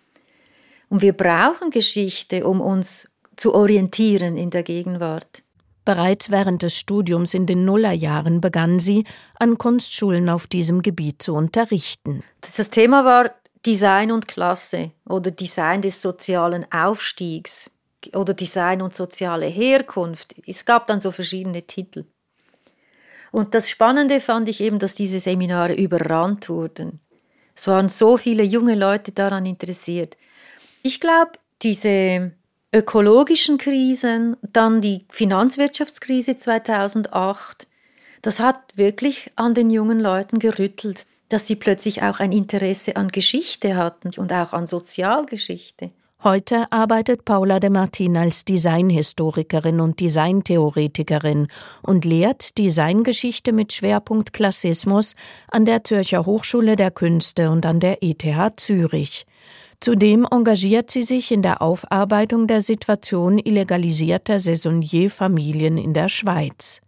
Und 0.88 1.02
wir 1.02 1.12
brauchen 1.12 1.70
Geschichte, 1.70 2.46
um 2.46 2.60
uns 2.60 3.10
zu 3.36 3.52
orientieren 3.52 4.36
in 4.36 4.50
der 4.50 4.62
Gegenwart. 4.62 5.43
Bereits 5.84 6.30
während 6.30 6.62
des 6.62 6.78
Studiums 6.78 7.34
in 7.34 7.46
den 7.46 7.64
Nullerjahren 7.64 8.40
begann 8.40 8.80
sie, 8.80 9.04
an 9.38 9.58
Kunstschulen 9.58 10.28
auf 10.30 10.46
diesem 10.46 10.82
Gebiet 10.82 11.22
zu 11.22 11.34
unterrichten. 11.34 12.22
Das 12.40 12.70
Thema 12.70 13.04
war 13.04 13.32
Design 13.66 14.10
und 14.10 14.26
Klasse 14.28 14.92
oder 15.06 15.30
Design 15.30 15.82
des 15.82 16.00
sozialen 16.00 16.70
Aufstiegs 16.72 17.70
oder 18.14 18.34
Design 18.34 18.82
und 18.82 18.94
soziale 18.94 19.46
Herkunft. 19.46 20.34
Es 20.46 20.64
gab 20.64 20.86
dann 20.86 21.00
so 21.00 21.10
verschiedene 21.10 21.62
Titel. 21.62 22.04
Und 23.30 23.54
das 23.54 23.68
Spannende 23.68 24.20
fand 24.20 24.48
ich 24.48 24.60
eben, 24.60 24.78
dass 24.78 24.94
diese 24.94 25.18
Seminare 25.18 25.74
überrannt 25.74 26.48
wurden. 26.48 27.00
Es 27.56 27.66
waren 27.66 27.88
so 27.88 28.16
viele 28.16 28.42
junge 28.42 28.74
Leute 28.74 29.12
daran 29.12 29.46
interessiert. 29.46 30.16
Ich 30.82 31.00
glaube, 31.00 31.32
diese 31.62 32.32
ökologischen 32.74 33.56
Krisen, 33.56 34.36
dann 34.42 34.80
die 34.80 35.06
Finanzwirtschaftskrise 35.10 36.36
2008, 36.36 37.68
das 38.20 38.40
hat 38.40 38.58
wirklich 38.76 39.30
an 39.36 39.54
den 39.54 39.70
jungen 39.70 40.00
Leuten 40.00 40.38
gerüttelt, 40.38 41.06
dass 41.28 41.46
sie 41.46 41.56
plötzlich 41.56 42.02
auch 42.02 42.20
ein 42.20 42.32
Interesse 42.32 42.96
an 42.96 43.08
Geschichte 43.08 43.76
hatten 43.76 44.10
und 44.16 44.32
auch 44.32 44.52
an 44.52 44.66
Sozialgeschichte. 44.66 45.90
Heute 46.22 46.72
arbeitet 46.72 47.26
Paula 47.26 47.60
de 47.60 47.68
Martin 47.68 48.16
als 48.16 48.46
Designhistorikerin 48.46 49.78
und 49.80 50.00
Designtheoretikerin 50.00 51.48
und 51.82 52.06
lehrt 52.06 52.56
Designgeschichte 52.56 53.52
mit 53.52 53.74
Schwerpunkt 53.74 54.32
Klassismus 54.32 55.16
an 55.50 55.66
der 55.66 55.84
Zürcher 55.84 56.24
Hochschule 56.24 56.76
der 56.76 56.90
Künste 56.90 57.50
und 57.50 57.66
an 57.66 57.78
der 57.78 58.02
ETH 58.02 58.24
Zürich. 58.56 59.26
Zudem 59.84 60.26
engagiert 60.30 60.90
sie 60.90 61.02
sich 61.02 61.30
in 61.30 61.42
der 61.42 61.60
Aufarbeitung 61.60 62.46
der 62.46 62.62
Situation 62.62 63.38
illegalisierter 63.38 64.40
Saisonnier-Familien 64.40 65.76
in 65.76 65.92
der 65.92 66.08
Schweiz. 66.08 66.80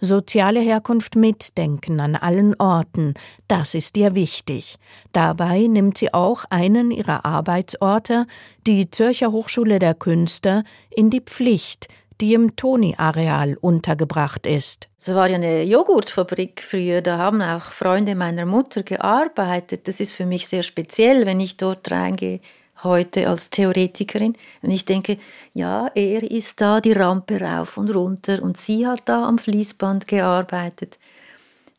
Soziale 0.00 0.60
Herkunft 0.60 1.16
mitdenken 1.16 2.00
an 2.00 2.16
allen 2.16 2.58
Orten, 2.58 3.12
das 3.46 3.74
ist 3.74 3.98
ihr 3.98 4.14
wichtig. 4.14 4.76
Dabei 5.12 5.66
nimmt 5.66 5.98
sie 5.98 6.14
auch 6.14 6.46
einen 6.48 6.90
ihrer 6.90 7.26
Arbeitsorte, 7.26 8.26
die 8.66 8.90
Zürcher 8.90 9.32
Hochschule 9.32 9.78
der 9.78 9.92
Künste, 9.92 10.64
in 10.88 11.10
die 11.10 11.20
Pflicht, 11.20 11.88
die 12.20 12.34
im 12.34 12.56
Toni-Areal 12.56 13.56
untergebracht 13.60 14.46
ist. 14.46 14.88
Es 15.00 15.14
war 15.14 15.28
ja 15.28 15.36
eine 15.36 15.62
Joghurtfabrik 15.62 16.62
früher, 16.62 17.00
da 17.00 17.18
haben 17.18 17.40
auch 17.40 17.62
Freunde 17.62 18.14
meiner 18.14 18.44
Mutter 18.44 18.82
gearbeitet. 18.82 19.88
Das 19.88 20.00
ist 20.00 20.12
für 20.12 20.26
mich 20.26 20.46
sehr 20.46 20.62
speziell, 20.62 21.24
wenn 21.24 21.40
ich 21.40 21.56
dort 21.56 21.90
reingehe 21.90 22.40
heute 22.82 23.28
als 23.28 23.50
Theoretikerin. 23.50 24.36
Und 24.62 24.70
ich 24.70 24.84
denke, 24.84 25.18
ja, 25.54 25.90
er 25.94 26.22
ist 26.22 26.60
da 26.60 26.80
die 26.80 26.92
Rampe 26.92 27.40
rauf 27.40 27.76
und 27.76 27.94
runter 27.94 28.42
und 28.42 28.56
sie 28.56 28.86
hat 28.86 29.02
da 29.06 29.26
am 29.26 29.38
Fließband 29.38 30.06
gearbeitet. 30.06 30.98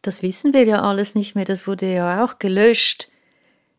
Das 0.02 0.24
wissen 0.24 0.54
wir 0.54 0.66
ja 0.66 0.82
alles 0.82 1.16
nicht 1.16 1.36
mehr, 1.36 1.46
das 1.46 1.68
wurde 1.68 1.94
ja 1.94 2.24
auch 2.24 2.40
gelöscht. 2.40 3.08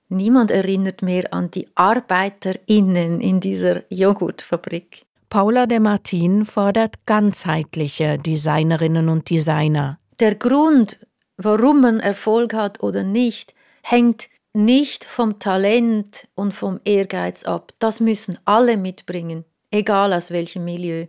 Niemand 0.08 0.50
erinnert 0.50 1.02
mehr 1.02 1.32
an 1.32 1.50
die 1.50 1.68
ArbeiterInnen 1.74 3.20
in 3.20 3.40
dieser 3.40 3.82
Joghurtfabrik. 3.88 5.04
Paula 5.32 5.64
de 5.64 5.80
Martin 5.80 6.44
fordert 6.44 7.06
ganzheitliche 7.06 8.18
Designerinnen 8.18 9.08
und 9.08 9.30
Designer. 9.30 9.98
Der 10.20 10.34
Grund, 10.34 10.98
warum 11.38 11.80
man 11.80 12.00
Erfolg 12.00 12.52
hat 12.52 12.82
oder 12.82 13.02
nicht, 13.02 13.54
hängt 13.82 14.28
nicht 14.52 15.06
vom 15.06 15.38
Talent 15.38 16.28
und 16.34 16.52
vom 16.52 16.80
Ehrgeiz 16.84 17.44
ab. 17.44 17.72
Das 17.78 17.98
müssen 17.98 18.38
alle 18.44 18.76
mitbringen, 18.76 19.46
egal 19.70 20.12
aus 20.12 20.32
welchem 20.32 20.66
Milieu. 20.66 21.06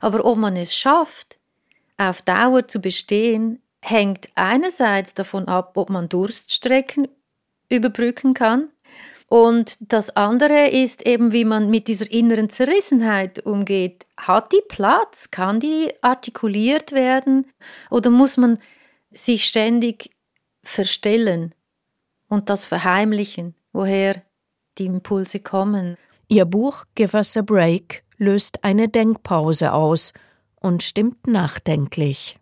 Aber 0.00 0.26
ob 0.26 0.36
man 0.36 0.54
es 0.56 0.76
schafft, 0.76 1.38
auf 1.96 2.20
Dauer 2.20 2.68
zu 2.68 2.78
bestehen, 2.78 3.62
hängt 3.80 4.28
einerseits 4.34 5.14
davon 5.14 5.48
ab, 5.48 5.78
ob 5.78 5.88
man 5.88 6.10
Durststrecken 6.10 7.08
überbrücken 7.70 8.34
kann 8.34 8.68
und 9.30 9.76
das 9.92 10.10
andere 10.16 10.70
ist 10.70 11.06
eben, 11.06 11.32
wie 11.32 11.44
man 11.44 11.70
mit 11.70 11.86
dieser 11.86 12.10
inneren 12.10 12.50
Zerrissenheit 12.50 13.38
umgeht. 13.46 14.04
Hat 14.16 14.50
die 14.50 14.62
Platz? 14.68 15.30
Kann 15.30 15.60
die 15.60 15.92
artikuliert 16.02 16.90
werden? 16.90 17.46
Oder 17.90 18.10
muss 18.10 18.36
man 18.36 18.58
sich 19.12 19.46
ständig 19.46 20.10
verstellen 20.64 21.54
und 22.26 22.50
das 22.50 22.66
verheimlichen, 22.66 23.54
woher 23.72 24.20
die 24.78 24.86
Impulse 24.86 25.38
kommen? 25.38 25.96
Ihr 26.26 26.44
Buch 26.44 26.84
Give 26.96 27.16
Us 27.16 27.36
a 27.36 27.42
Break 27.42 28.02
löst 28.16 28.64
eine 28.64 28.88
Denkpause 28.88 29.72
aus 29.72 30.12
und 30.56 30.82
stimmt 30.82 31.28
nachdenklich. 31.28 32.39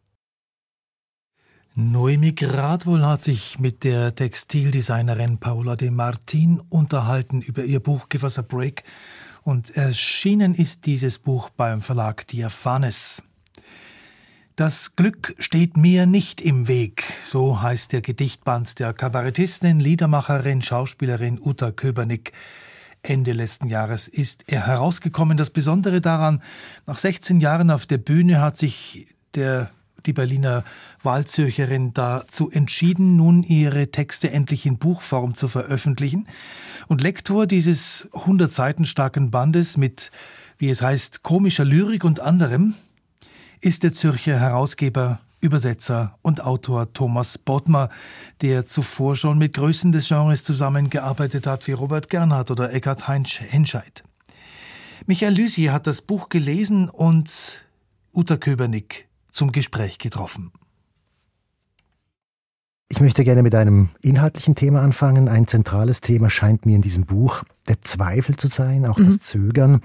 Noemi 1.80 2.32
Gradwohl 2.32 3.06
hat 3.06 3.22
sich 3.22 3.60
mit 3.60 3.84
der 3.84 4.12
Textildesignerin 4.12 5.38
Paula 5.38 5.76
de 5.76 5.92
Martin 5.92 6.60
unterhalten 6.70 7.40
über 7.40 7.62
ihr 7.62 7.78
Buch 7.78 8.08
Give 8.08 8.24
Us 8.24 8.36
a 8.36 8.42
Break 8.42 8.82
Und 9.44 9.76
erschienen 9.76 10.56
ist 10.56 10.86
dieses 10.86 11.20
Buch 11.20 11.50
beim 11.50 11.80
Verlag 11.80 12.26
Diaphanes. 12.26 13.22
Das 14.56 14.96
Glück 14.96 15.36
steht 15.38 15.76
mir 15.76 16.06
nicht 16.06 16.40
im 16.40 16.66
Weg, 16.66 17.04
so 17.22 17.62
heißt 17.62 17.92
der 17.92 18.00
Gedichtband 18.00 18.80
der 18.80 18.92
Kabarettistin, 18.92 19.78
Liedermacherin, 19.78 20.62
Schauspielerin 20.62 21.38
Uta 21.40 21.70
Köbernick. 21.70 22.32
Ende 23.02 23.32
letzten 23.34 23.68
Jahres 23.68 24.08
ist 24.08 24.42
er 24.48 24.66
herausgekommen. 24.66 25.36
Das 25.36 25.50
Besondere 25.50 26.00
daran, 26.00 26.42
nach 26.86 26.98
16 26.98 27.38
Jahren 27.40 27.70
auf 27.70 27.86
der 27.86 27.98
Bühne 27.98 28.40
hat 28.40 28.56
sich 28.56 29.14
der 29.36 29.70
die 30.06 30.12
Berliner 30.12 30.64
Wahlzürcherin 31.02 31.92
dazu 31.92 32.50
entschieden, 32.50 33.16
nun 33.16 33.42
ihre 33.42 33.90
Texte 33.90 34.30
endlich 34.30 34.66
in 34.66 34.78
Buchform 34.78 35.34
zu 35.34 35.48
veröffentlichen. 35.48 36.26
Und 36.86 37.02
Lektor 37.02 37.46
dieses 37.46 38.08
100 38.12 38.50
Seiten 38.50 38.84
starken 38.84 39.30
Bandes 39.30 39.76
mit, 39.76 40.10
wie 40.58 40.70
es 40.70 40.82
heißt, 40.82 41.22
komischer 41.22 41.64
Lyrik 41.64 42.04
und 42.04 42.20
anderem, 42.20 42.74
ist 43.60 43.82
der 43.82 43.92
Zürcher 43.92 44.38
Herausgeber, 44.38 45.20
Übersetzer 45.40 46.16
und 46.22 46.42
Autor 46.42 46.92
Thomas 46.92 47.38
Bodmer, 47.38 47.90
der 48.40 48.66
zuvor 48.66 49.16
schon 49.16 49.38
mit 49.38 49.54
Größen 49.54 49.92
des 49.92 50.08
Genres 50.08 50.42
zusammengearbeitet 50.42 51.46
hat 51.46 51.66
wie 51.66 51.72
Robert 51.72 52.08
Gernhardt 52.08 52.50
oder 52.50 52.72
Eckhard 52.72 53.06
Henscheid. 53.06 54.02
Michael 55.06 55.34
Lüsi 55.34 55.66
hat 55.66 55.86
das 55.86 56.02
Buch 56.02 56.28
gelesen 56.28 56.88
und 56.88 57.64
Uta 58.12 58.36
Köbernick 58.36 59.07
zum 59.38 59.52
Gespräch 59.52 59.98
getroffen. 59.98 60.50
Ich 62.88 63.00
möchte 63.00 63.22
gerne 63.22 63.44
mit 63.44 63.54
einem 63.54 63.90
inhaltlichen 64.02 64.56
Thema 64.56 64.82
anfangen. 64.82 65.28
Ein 65.28 65.46
zentrales 65.46 66.00
Thema 66.00 66.28
scheint 66.28 66.66
mir 66.66 66.74
in 66.74 66.82
diesem 66.82 67.04
Buch 67.04 67.44
der 67.68 67.80
Zweifel 67.82 68.36
zu 68.36 68.48
sein, 68.48 68.84
auch 68.84 68.98
mhm. 68.98 69.04
das 69.04 69.20
Zögern. 69.20 69.80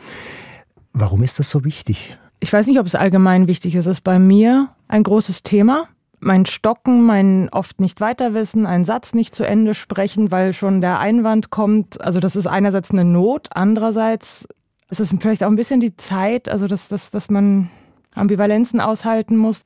Warum 0.91 1.21
ist 1.21 1.37
das 1.37 1.51
so 1.51 1.63
wichtig? 1.63 2.17
Ich 2.39 2.51
weiß 2.51 2.65
nicht, 2.65 2.79
ob 2.79 2.87
es 2.87 2.95
allgemein 2.95 3.47
wichtig 3.47 3.75
ist. 3.75 3.85
Es 3.85 3.97
ist 3.97 4.03
bei 4.03 4.17
mir 4.17 4.69
ein 4.87 5.03
großes 5.03 5.43
Thema. 5.43 5.87
Mein 6.19 6.47
Stocken, 6.47 7.05
mein 7.05 7.49
oft 7.49 7.79
nicht 7.79 8.01
weiterwissen, 8.01 8.65
einen 8.65 8.85
Satz 8.85 9.13
nicht 9.13 9.35
zu 9.35 9.45
Ende 9.45 9.75
sprechen, 9.75 10.31
weil 10.31 10.53
schon 10.53 10.81
der 10.81 10.97
Einwand 10.97 11.51
kommt. 11.51 12.01
Also 12.01 12.19
das 12.19 12.35
ist 12.35 12.47
einerseits 12.47 12.89
eine 12.89 13.05
Not, 13.05 13.49
andererseits 13.53 14.47
ist 14.89 14.99
es 14.99 15.13
vielleicht 15.19 15.43
auch 15.43 15.49
ein 15.49 15.57
bisschen 15.57 15.79
die 15.79 15.95
Zeit, 15.95 16.49
also 16.49 16.67
dass, 16.67 16.87
dass, 16.87 17.11
dass 17.11 17.29
man 17.29 17.69
Ambivalenzen 18.15 18.79
aushalten 18.79 19.37
muss, 19.37 19.65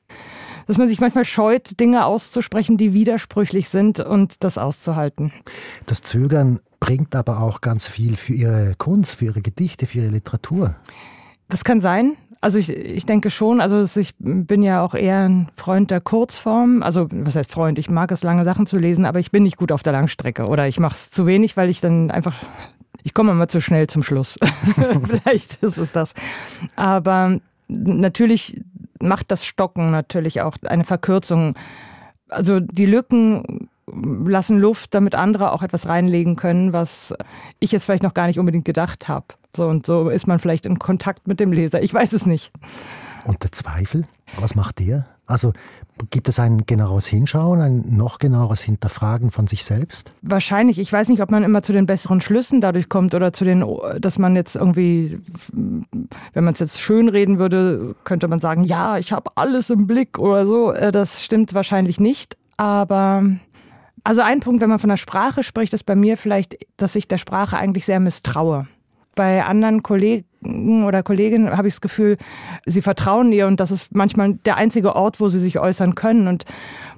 dass 0.66 0.76
man 0.76 0.88
sich 0.88 1.00
manchmal 1.00 1.24
scheut, 1.24 1.80
Dinge 1.80 2.04
auszusprechen, 2.04 2.76
die 2.76 2.92
widersprüchlich 2.92 3.68
sind 3.68 4.00
und 4.00 4.44
das 4.44 4.58
auszuhalten. 4.58 5.32
Das 5.86 6.02
Zögern 6.02 6.60
bringt 6.78 7.16
aber 7.16 7.40
auch 7.40 7.60
ganz 7.60 7.88
viel 7.88 8.16
für 8.16 8.34
Ihre 8.34 8.74
Kunst, 8.76 9.16
für 9.16 9.26
Ihre 9.26 9.40
Gedichte, 9.40 9.86
für 9.86 9.98
Ihre 9.98 10.10
Literatur. 10.10 10.76
Das 11.48 11.64
kann 11.64 11.80
sein. 11.80 12.16
Also 12.40 12.58
ich, 12.58 12.70
ich 12.70 13.04
denke 13.04 13.30
schon, 13.30 13.60
also 13.60 13.84
ich 13.98 14.14
bin 14.18 14.62
ja 14.62 14.82
auch 14.82 14.94
eher 14.94 15.28
ein 15.28 15.50
Freund 15.56 15.90
der 15.90 16.00
Kurzform. 16.00 16.82
Also 16.82 17.08
was 17.10 17.34
heißt 17.34 17.50
Freund? 17.50 17.78
Ich 17.78 17.90
mag 17.90 18.12
es, 18.12 18.22
lange 18.22 18.44
Sachen 18.44 18.66
zu 18.66 18.78
lesen, 18.78 19.06
aber 19.06 19.18
ich 19.18 19.32
bin 19.32 19.42
nicht 19.42 19.56
gut 19.56 19.72
auf 19.72 19.82
der 19.82 19.92
Langstrecke. 19.92 20.46
Oder 20.46 20.68
ich 20.68 20.78
mache 20.78 20.94
es 20.94 21.10
zu 21.10 21.26
wenig, 21.26 21.56
weil 21.56 21.68
ich 21.68 21.80
dann 21.80 22.12
einfach, 22.12 22.36
ich 23.02 23.12
komme 23.12 23.32
immer 23.32 23.48
zu 23.48 23.60
schnell 23.60 23.88
zum 23.88 24.04
Schluss. 24.04 24.38
Vielleicht 25.06 25.56
ist 25.62 25.78
es 25.78 25.90
das. 25.90 26.12
Aber 26.76 27.40
natürlich 27.68 28.62
macht 29.00 29.30
das 29.30 29.46
Stocken 29.46 29.90
natürlich 29.90 30.40
auch 30.40 30.56
eine 30.66 30.84
Verkürzung. 30.84 31.54
Also 32.28 32.60
die 32.60 32.86
Lücken 32.86 33.68
lassen 33.86 34.58
Luft, 34.58 34.94
damit 34.94 35.14
andere 35.14 35.52
auch 35.52 35.62
etwas 35.62 35.86
reinlegen 35.86 36.36
können, 36.36 36.72
was 36.72 37.14
ich 37.58 37.72
jetzt 37.72 37.84
vielleicht 37.84 38.02
noch 38.02 38.14
gar 38.14 38.26
nicht 38.26 38.38
unbedingt 38.38 38.64
gedacht 38.64 39.08
habe. 39.08 39.26
So 39.56 39.66
und 39.66 39.86
so 39.86 40.08
ist 40.10 40.26
man 40.26 40.38
vielleicht 40.38 40.66
in 40.66 40.78
Kontakt 40.78 41.26
mit 41.26 41.40
dem 41.40 41.52
Leser. 41.52 41.82
Ich 41.82 41.94
weiß 41.94 42.12
es 42.12 42.26
nicht. 42.26 42.52
Und 43.24 43.42
der 43.42 43.52
Zweifel, 43.52 44.06
was 44.38 44.54
macht 44.54 44.78
der? 44.78 45.06
Also 45.26 45.52
gibt 46.10 46.28
es 46.28 46.38
ein 46.38 46.64
genaueres 46.66 47.06
Hinschauen, 47.06 47.60
ein 47.60 47.96
noch 47.96 48.18
genaueres 48.18 48.62
Hinterfragen 48.62 49.30
von 49.30 49.46
sich 49.46 49.64
selbst? 49.64 50.12
Wahrscheinlich. 50.22 50.78
Ich 50.78 50.92
weiß 50.92 51.08
nicht, 51.08 51.22
ob 51.22 51.30
man 51.30 51.42
immer 51.42 51.62
zu 51.62 51.72
den 51.72 51.86
besseren 51.86 52.20
Schlüssen 52.20 52.60
dadurch 52.60 52.88
kommt 52.88 53.14
oder 53.14 53.32
zu 53.32 53.44
den, 53.44 53.64
dass 54.00 54.18
man 54.18 54.36
jetzt 54.36 54.56
irgendwie, 54.56 55.20
wenn 55.52 56.44
man 56.44 56.54
es 56.54 56.60
jetzt 56.60 56.80
schön 56.80 57.08
reden 57.08 57.38
würde, 57.38 57.94
könnte 58.04 58.28
man 58.28 58.40
sagen, 58.40 58.64
ja, 58.64 58.98
ich 58.98 59.12
habe 59.12 59.30
alles 59.34 59.70
im 59.70 59.86
Blick 59.86 60.18
oder 60.18 60.46
so. 60.46 60.72
Äh, 60.72 60.92
das 60.92 61.24
stimmt 61.24 61.54
wahrscheinlich 61.54 62.00
nicht. 62.00 62.36
Aber 62.56 63.22
also 64.04 64.22
ein 64.22 64.40
Punkt, 64.40 64.62
wenn 64.62 64.70
man 64.70 64.78
von 64.78 64.90
der 64.90 64.96
Sprache 64.96 65.42
spricht, 65.42 65.72
ist 65.72 65.84
bei 65.84 65.94
mir 65.94 66.16
vielleicht, 66.16 66.56
dass 66.76 66.96
ich 66.96 67.08
der 67.08 67.18
Sprache 67.18 67.56
eigentlich 67.56 67.84
sehr 67.84 68.00
misstraue. 68.00 68.66
Bei 69.14 69.44
anderen 69.44 69.82
Kollegen 70.42 70.84
oder 70.84 71.02
Kolleginnen 71.02 71.56
habe 71.56 71.68
ich 71.68 71.74
das 71.74 71.80
Gefühl, 71.80 72.16
sie 72.66 72.82
vertrauen 72.82 73.32
ihr 73.32 73.46
und 73.46 73.60
das 73.60 73.70
ist 73.70 73.94
manchmal 73.94 74.34
der 74.34 74.56
einzige 74.56 74.94
Ort, 74.94 75.20
wo 75.20 75.28
sie 75.28 75.40
sich 75.40 75.58
äußern 75.58 75.94
können. 75.94 76.28
Und 76.28 76.44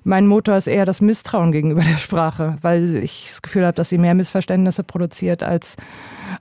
mein 0.05 0.27
Motor 0.27 0.57
ist 0.57 0.67
eher 0.67 0.85
das 0.85 1.01
Misstrauen 1.01 1.53
gegenüber 1.53 1.83
der 1.83 1.99
Sprache, 1.99 2.59
weil 2.63 2.97
ich 2.97 3.25
das 3.27 3.43
Gefühl 3.43 3.65
habe, 3.65 3.75
dass 3.75 3.89
sie 3.89 3.99
mehr 3.99 4.15
Missverständnisse 4.15 4.85
produziert 4.85 5.43
als 5.43 5.77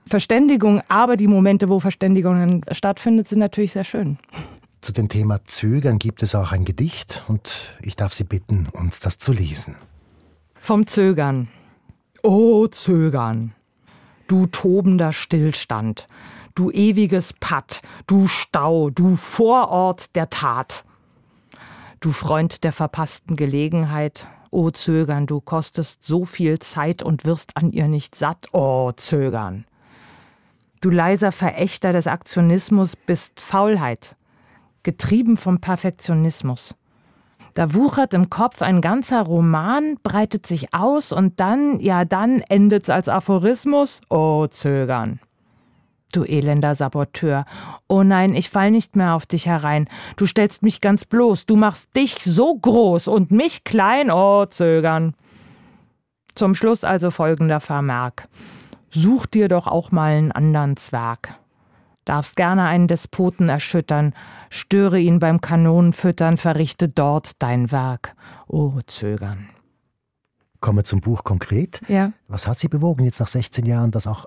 Verständigung. 0.06 0.82
Aber 0.88 1.16
die 1.16 1.28
Momente, 1.28 1.68
wo 1.68 1.80
Verständigungen 1.80 2.62
stattfindet, 2.70 3.28
sind 3.28 3.38
natürlich 3.38 3.72
sehr 3.72 3.84
schön. 3.84 4.18
Zu 4.80 4.92
dem 4.92 5.08
Thema 5.08 5.44
Zögern 5.44 5.98
gibt 5.98 6.22
es 6.22 6.34
auch 6.34 6.52
ein 6.52 6.64
Gedicht 6.64 7.24
und 7.28 7.76
ich 7.82 7.96
darf 7.96 8.14
Sie 8.14 8.24
bitten, 8.24 8.66
uns 8.72 9.00
das 9.00 9.18
zu 9.18 9.32
lesen. 9.32 9.76
Vom 10.54 10.86
Zögern. 10.86 11.48
Oh, 12.22 12.66
Zögern 12.66 13.54
du 14.30 14.46
tobender 14.46 15.12
Stillstand, 15.12 16.06
du 16.54 16.70
ewiges 16.70 17.32
Patt, 17.32 17.80
du 18.06 18.28
Stau, 18.28 18.90
du 18.90 19.16
Vorort 19.16 20.14
der 20.16 20.30
Tat. 20.30 20.84
Du 22.00 22.12
Freund 22.12 22.64
der 22.64 22.72
verpassten 22.72 23.36
Gelegenheit, 23.36 24.26
o 24.50 24.70
Zögern, 24.70 25.26
du 25.26 25.40
kostest 25.40 26.02
so 26.02 26.24
viel 26.24 26.58
Zeit 26.58 27.02
und 27.02 27.24
wirst 27.24 27.56
an 27.56 27.72
ihr 27.72 27.88
nicht 27.88 28.14
satt, 28.14 28.48
o 28.52 28.92
Zögern. 28.92 29.64
Du 30.80 30.88
leiser 30.90 31.30
Verächter 31.30 31.92
des 31.92 32.06
Aktionismus 32.06 32.96
bist 32.96 33.40
Faulheit, 33.40 34.16
getrieben 34.82 35.36
vom 35.36 35.60
Perfektionismus. 35.60 36.74
Da 37.54 37.74
wuchert 37.74 38.14
im 38.14 38.30
Kopf 38.30 38.62
ein 38.62 38.80
ganzer 38.80 39.22
Roman, 39.22 39.98
breitet 40.02 40.46
sich 40.46 40.72
aus 40.72 41.12
und 41.12 41.40
dann, 41.40 41.80
ja, 41.80 42.04
dann 42.04 42.40
endet's 42.48 42.88
als 42.88 43.08
Aphorismus. 43.08 44.00
Oh, 44.08 44.46
zögern. 44.46 45.20
Du 46.12 46.24
elender 46.24 46.74
Saboteur. 46.74 47.44
Oh 47.88 48.02
nein, 48.02 48.34
ich 48.34 48.50
fall 48.50 48.70
nicht 48.70 48.96
mehr 48.96 49.14
auf 49.14 49.26
dich 49.26 49.46
herein. 49.46 49.88
Du 50.16 50.26
stellst 50.26 50.62
mich 50.62 50.80
ganz 50.80 51.04
bloß. 51.04 51.46
Du 51.46 51.56
machst 51.56 51.94
dich 51.96 52.16
so 52.24 52.54
groß 52.56 53.08
und 53.08 53.30
mich 53.30 53.64
klein. 53.64 54.10
Oh, 54.10 54.46
zögern. 54.46 55.14
Zum 56.34 56.54
Schluss 56.54 56.84
also 56.84 57.10
folgender 57.10 57.60
Vermerk. 57.60 58.24
Such 58.90 59.26
dir 59.26 59.48
doch 59.48 59.66
auch 59.66 59.92
mal 59.92 60.12
einen 60.12 60.32
anderen 60.32 60.76
Zwerg 60.76 61.40
darfst 62.10 62.34
gerne 62.34 62.64
einen 62.64 62.88
Despoten 62.88 63.48
erschüttern, 63.48 64.14
störe 64.50 64.98
ihn 64.98 65.20
beim 65.20 65.40
Kanonenfüttern, 65.40 66.38
verrichte 66.38 66.88
dort 66.88 67.40
dein 67.40 67.70
Werk. 67.70 68.16
O 68.48 68.72
oh, 68.76 68.80
Zögern. 68.86 69.48
Kommen 70.60 70.78
wir 70.78 70.84
zum 70.84 71.00
Buch 71.00 71.22
konkret. 71.22 71.80
Ja. 71.88 72.12
Was 72.26 72.48
hat 72.48 72.58
Sie 72.58 72.68
bewogen, 72.68 73.04
jetzt 73.04 73.20
nach 73.20 73.28
16 73.28 73.64
Jahren 73.64 73.92
das 73.92 74.08
auch 74.08 74.26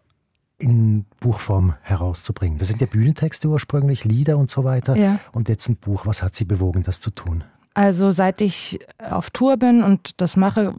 in 0.58 1.06
Buchform 1.20 1.76
herauszubringen? 1.82 2.58
Das 2.58 2.68
sind 2.68 2.82
ja 2.82 2.88
Bühnentexte 2.88 3.48
ursprünglich, 3.48 4.06
Lieder 4.06 4.38
und 4.38 4.50
so 4.50 4.64
weiter. 4.64 4.96
Ja. 4.96 5.20
Und 5.32 5.50
jetzt 5.50 5.68
ein 5.70 5.76
Buch. 5.76 6.06
Was 6.06 6.24
hat 6.24 6.36
Sie 6.36 6.46
bewogen, 6.46 6.84
das 6.84 7.00
zu 7.00 7.12
tun? 7.12 7.44
Also 7.76 8.12
seit 8.12 8.40
ich 8.42 8.80
auf 9.10 9.32
Tour 9.32 9.58
bin 9.58 9.82
und 9.82 10.22
das 10.22 10.38
mache, 10.38 10.76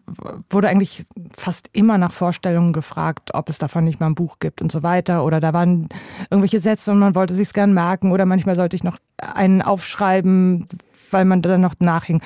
wurde 0.49 0.69
eigentlich 0.69 1.05
fast 1.37 1.69
immer 1.73 1.99
nach 1.99 2.13
Vorstellungen 2.13 2.73
gefragt, 2.73 3.35
ob 3.35 3.49
es 3.51 3.59
davon 3.59 3.85
nicht 3.85 3.99
mal 3.99 4.07
ein 4.07 4.15
Buch 4.15 4.39
gibt 4.39 4.63
und 4.63 4.71
so 4.71 4.85
weiter. 4.85 5.25
Oder 5.25 5.41
da 5.41 5.53
waren 5.53 5.89
irgendwelche 6.31 6.61
Sätze 6.61 6.93
und 6.93 7.01
man 7.01 7.17
wollte 7.17 7.35
sich's 7.35 7.53
gern 7.53 7.75
merken. 7.75 8.13
Oder 8.13 8.27
manchmal 8.27 8.55
sollte 8.55 8.77
ich 8.77 8.85
noch 8.85 8.99
einen 9.19 9.61
aufschreiben, 9.61 10.69
weil 11.11 11.25
man 11.25 11.43
dann 11.43 11.61
noch 11.61 11.75
nachhing. 11.81 12.23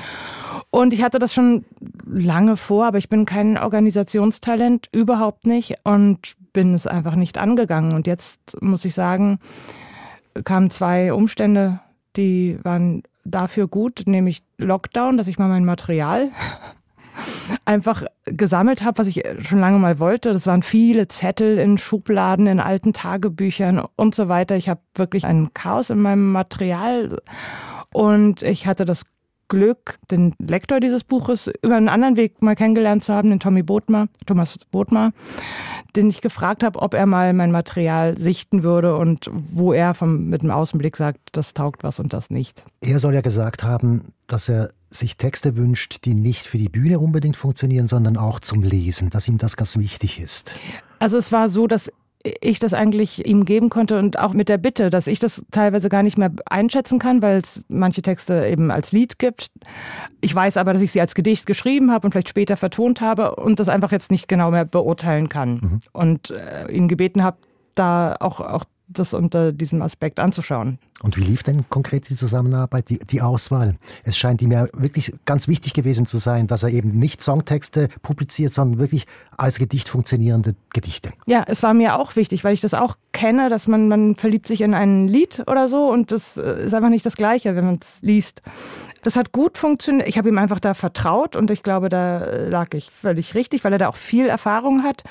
Und 0.71 0.93
ich 0.93 1.03
hatte 1.03 1.19
das 1.19 1.33
schon 1.33 1.65
lange 2.05 2.59
vor, 2.59 2.87
aber 2.87 2.99
ich 2.99 3.09
bin 3.09 3.25
kein 3.25 3.57
Organisationstalent, 3.57 4.89
überhaupt 4.93 5.47
nicht. 5.47 5.77
Und 5.85 6.37
bin 6.59 6.75
es 6.75 6.89
einfach 6.89 7.15
nicht 7.15 7.39
angegangen. 7.39 7.93
Und 7.93 8.09
jetzt 8.09 8.61
muss 8.61 8.85
ich 8.85 8.93
sagen, 8.93 9.39
kamen 10.43 10.73
zwei 10.73 11.13
Umstände, 11.13 11.79
die 12.17 12.59
waren 12.65 13.05
dafür 13.25 13.69
gut, 13.69 14.03
nämlich 14.07 14.43
Lockdown, 14.57 15.17
dass 15.17 15.29
ich 15.29 15.39
mal 15.39 15.47
mein 15.47 15.65
Material 15.65 16.33
einfach 17.65 18.03
gesammelt 18.25 18.83
habe, 18.83 18.99
was 18.99 19.07
ich 19.07 19.23
schon 19.39 19.61
lange 19.61 19.79
mal 19.79 20.01
wollte. 20.01 20.33
Das 20.33 20.49
waren 20.49 20.65
viele 20.65 21.07
Zettel 21.07 21.59
in 21.59 21.79
Schubladen, 21.79 22.49
in 22.49 22.59
alten 22.59 22.93
Tagebüchern 22.93 23.81
und 23.95 24.17
so 24.17 24.29
weiter. 24.29 24.57
Ich 24.57 24.69
habe 24.69 24.81
wirklich 24.97 25.27
ein 25.27 25.55
Chaos 25.55 25.91
in 25.91 26.01
meinem 26.01 26.33
Material 26.33 27.21
und 27.93 28.43
ich 28.43 28.67
hatte 28.67 28.85
das 28.85 29.05
Glück, 29.49 29.99
den 30.11 30.35
Lektor 30.39 30.81
dieses 30.81 31.05
Buches 31.05 31.51
über 31.63 31.77
einen 31.77 31.89
anderen 31.89 32.17
Weg 32.17 32.43
mal 32.43 32.55
kennengelernt 32.55 33.03
zu 33.03 33.13
haben, 33.15 33.31
den 33.31 33.41
Tommy 33.41 33.63
Bodmer, 33.63 34.09
Thomas 34.27 34.59
Bodmer, 34.71 35.13
den 35.97 36.09
ich 36.09 36.21
gefragt 36.21 36.63
habe, 36.63 36.79
ob 36.81 36.95
er 36.95 37.07
mal 37.07 37.33
mein 37.33 37.51
Material 37.51 38.17
sichten 38.17 38.63
würde 38.63 38.97
und 38.97 39.31
wo 39.33 39.73
er 39.73 39.95
vom, 39.95 40.29
mit 40.29 40.43
dem 40.43 40.51
Außenblick 40.51 40.97
sagt, 40.97 41.21
das 41.33 41.55
taugt 41.55 41.83
was 41.83 41.99
und 41.99 42.13
das 42.13 42.31
nicht. 42.31 42.65
Er 42.81 42.99
soll 42.99 43.15
ja 43.15 43.21
gesagt 43.21 43.63
haben, 43.63 44.13
dass 44.27 44.49
er 44.49 44.71
sich 44.91 45.17
Texte 45.17 45.57
wünscht, 45.57 46.05
die 46.05 46.15
nicht 46.15 46.47
für 46.47 46.59
die 46.59 46.69
Bühne 46.69 46.99
unbedingt 46.99 47.37
funktionieren, 47.37 47.89
sondern 47.89 48.17
auch 48.17 48.41
zum 48.41 48.63
Lesen, 48.63 49.11
dass 49.11 49.29
ihm 49.29 49.39
das 49.39 49.57
ganz 49.57 49.79
wichtig 49.79 50.21
ist. 50.21 50.57
Also 50.99 51.17
es 51.17 51.33
war 51.33 51.49
so, 51.49 51.67
dass 51.67 51.91
ich 52.41 52.59
das 52.59 52.75
eigentlich 52.75 53.27
ihm 53.27 53.45
geben 53.45 53.69
konnte 53.69 53.99
und 53.99 54.19
auch 54.19 54.33
mit 54.33 54.49
der 54.49 54.59
Bitte, 54.59 54.91
dass 54.91 55.07
ich 55.07 55.19
das 55.19 55.45
teilweise 55.51 55.89
gar 55.89 56.03
nicht 56.03 56.19
mehr 56.19 56.33
einschätzen 56.47 56.99
kann, 56.99 57.23
weil 57.23 57.39
es 57.39 57.61
manche 57.69 58.03
Texte 58.03 58.47
eben 58.47 58.71
als 58.71 58.93
Lied 58.93 59.19
gibt. 59.19 59.51
Ich 60.21 60.35
weiß 60.35 60.57
aber, 60.57 60.73
dass 60.73 60.83
ich 60.83 60.93
sie 60.93 61.01
als 61.01 61.15
Gedicht 61.15 61.47
geschrieben 61.47 61.91
habe 61.91 62.07
und 62.07 62.13
vielleicht 62.13 62.29
später 62.29 62.57
vertont 62.57 63.01
habe 63.01 63.37
und 63.37 63.61
das 63.61 63.69
einfach 63.69 63.93
jetzt 63.93 64.11
nicht 64.11 64.29
genau 64.29 64.51
mehr 64.51 64.65
beurteilen 64.65 65.29
kann. 65.29 65.55
Mhm. 65.55 65.81
Und 65.93 66.31
äh, 66.31 66.71
ihn 66.73 66.89
gebeten 66.89 67.23
habe, 67.23 67.39
da 67.75 68.17
auch, 68.19 68.41
auch 68.41 68.65
das 68.89 69.15
unter 69.15 69.53
diesem 69.53 69.83
Aspekt 69.83 70.19
anzuschauen. 70.19 70.79
Und 71.03 71.17
wie 71.17 71.23
lief 71.23 71.43
denn 71.43 71.69
konkret 71.69 72.09
die 72.09 72.17
Zusammenarbeit, 72.17 72.89
die, 72.89 72.99
die 72.99 73.23
Auswahl? 73.23 73.77
Es 74.03 74.19
scheint 74.19 74.43
ihm 74.43 74.51
ja 74.51 74.67
wirklich 74.73 75.15
ganz 75.27 75.47
wichtig 75.47 75.75
gewesen 75.75 76.07
zu 76.07 76.17
sein, 76.17 76.49
dass 76.49 76.65
er 76.65 76.71
eben 76.71 76.99
nicht 76.99 77.23
Songtexte 77.23 77.89
publiziert, 78.03 78.53
sondern 78.53 78.81
wirklich 78.81 79.07
als 79.37 79.59
Gedicht 79.59 79.89
funktionierende 79.89 80.57
Gedichte. 80.71 81.13
Ja, 81.27 81.45
es 81.47 81.63
war 81.63 81.73
mir 81.73 81.97
auch 81.97 82.17
wichtig, 82.17 82.43
weil 82.43 82.55
ich 82.55 82.61
das 82.61 82.75
auch 82.75 82.97
kenne, 83.13 83.49
dass 83.49 83.69
man, 83.69 83.89
man 83.89 84.17
verliebt 84.17 84.49
sich 84.49 84.61
in 84.61 84.75
ein 84.75 85.07
Lied 85.07 85.45
oder 85.47 85.69
so 85.69 85.89
und 85.91 86.11
das 86.11 86.37
äh, 86.37 86.65
ist 86.65 86.75
einfach 86.75 86.91
nicht 86.91 87.07
das 87.07 87.17
Gleiche, 87.17 87.55
wenn 87.55 87.67
man 87.67 87.79
es 87.81 88.03
liest. 88.03 88.43
Das 89.03 89.15
hat 89.15 89.31
gut 89.31 89.57
funktioniert. 89.57 90.09
Ich 90.09 90.19
habe 90.19 90.29
ihm 90.29 90.39
einfach 90.39 90.59
da 90.59 90.75
vertraut 90.75 91.37
und 91.37 91.51
ich 91.53 91.63
glaube, 91.63 91.89
da 91.89 92.25
lag 92.49 92.75
ich 92.75 92.91
völlig 92.91 93.35
richtig, 93.37 93.63
weil 93.63 93.73
er 93.73 93.79
da 93.79 93.89
auch 93.89 93.97
viel 93.97 94.27
Erfahrung 94.27 94.83
hat. 94.83 95.05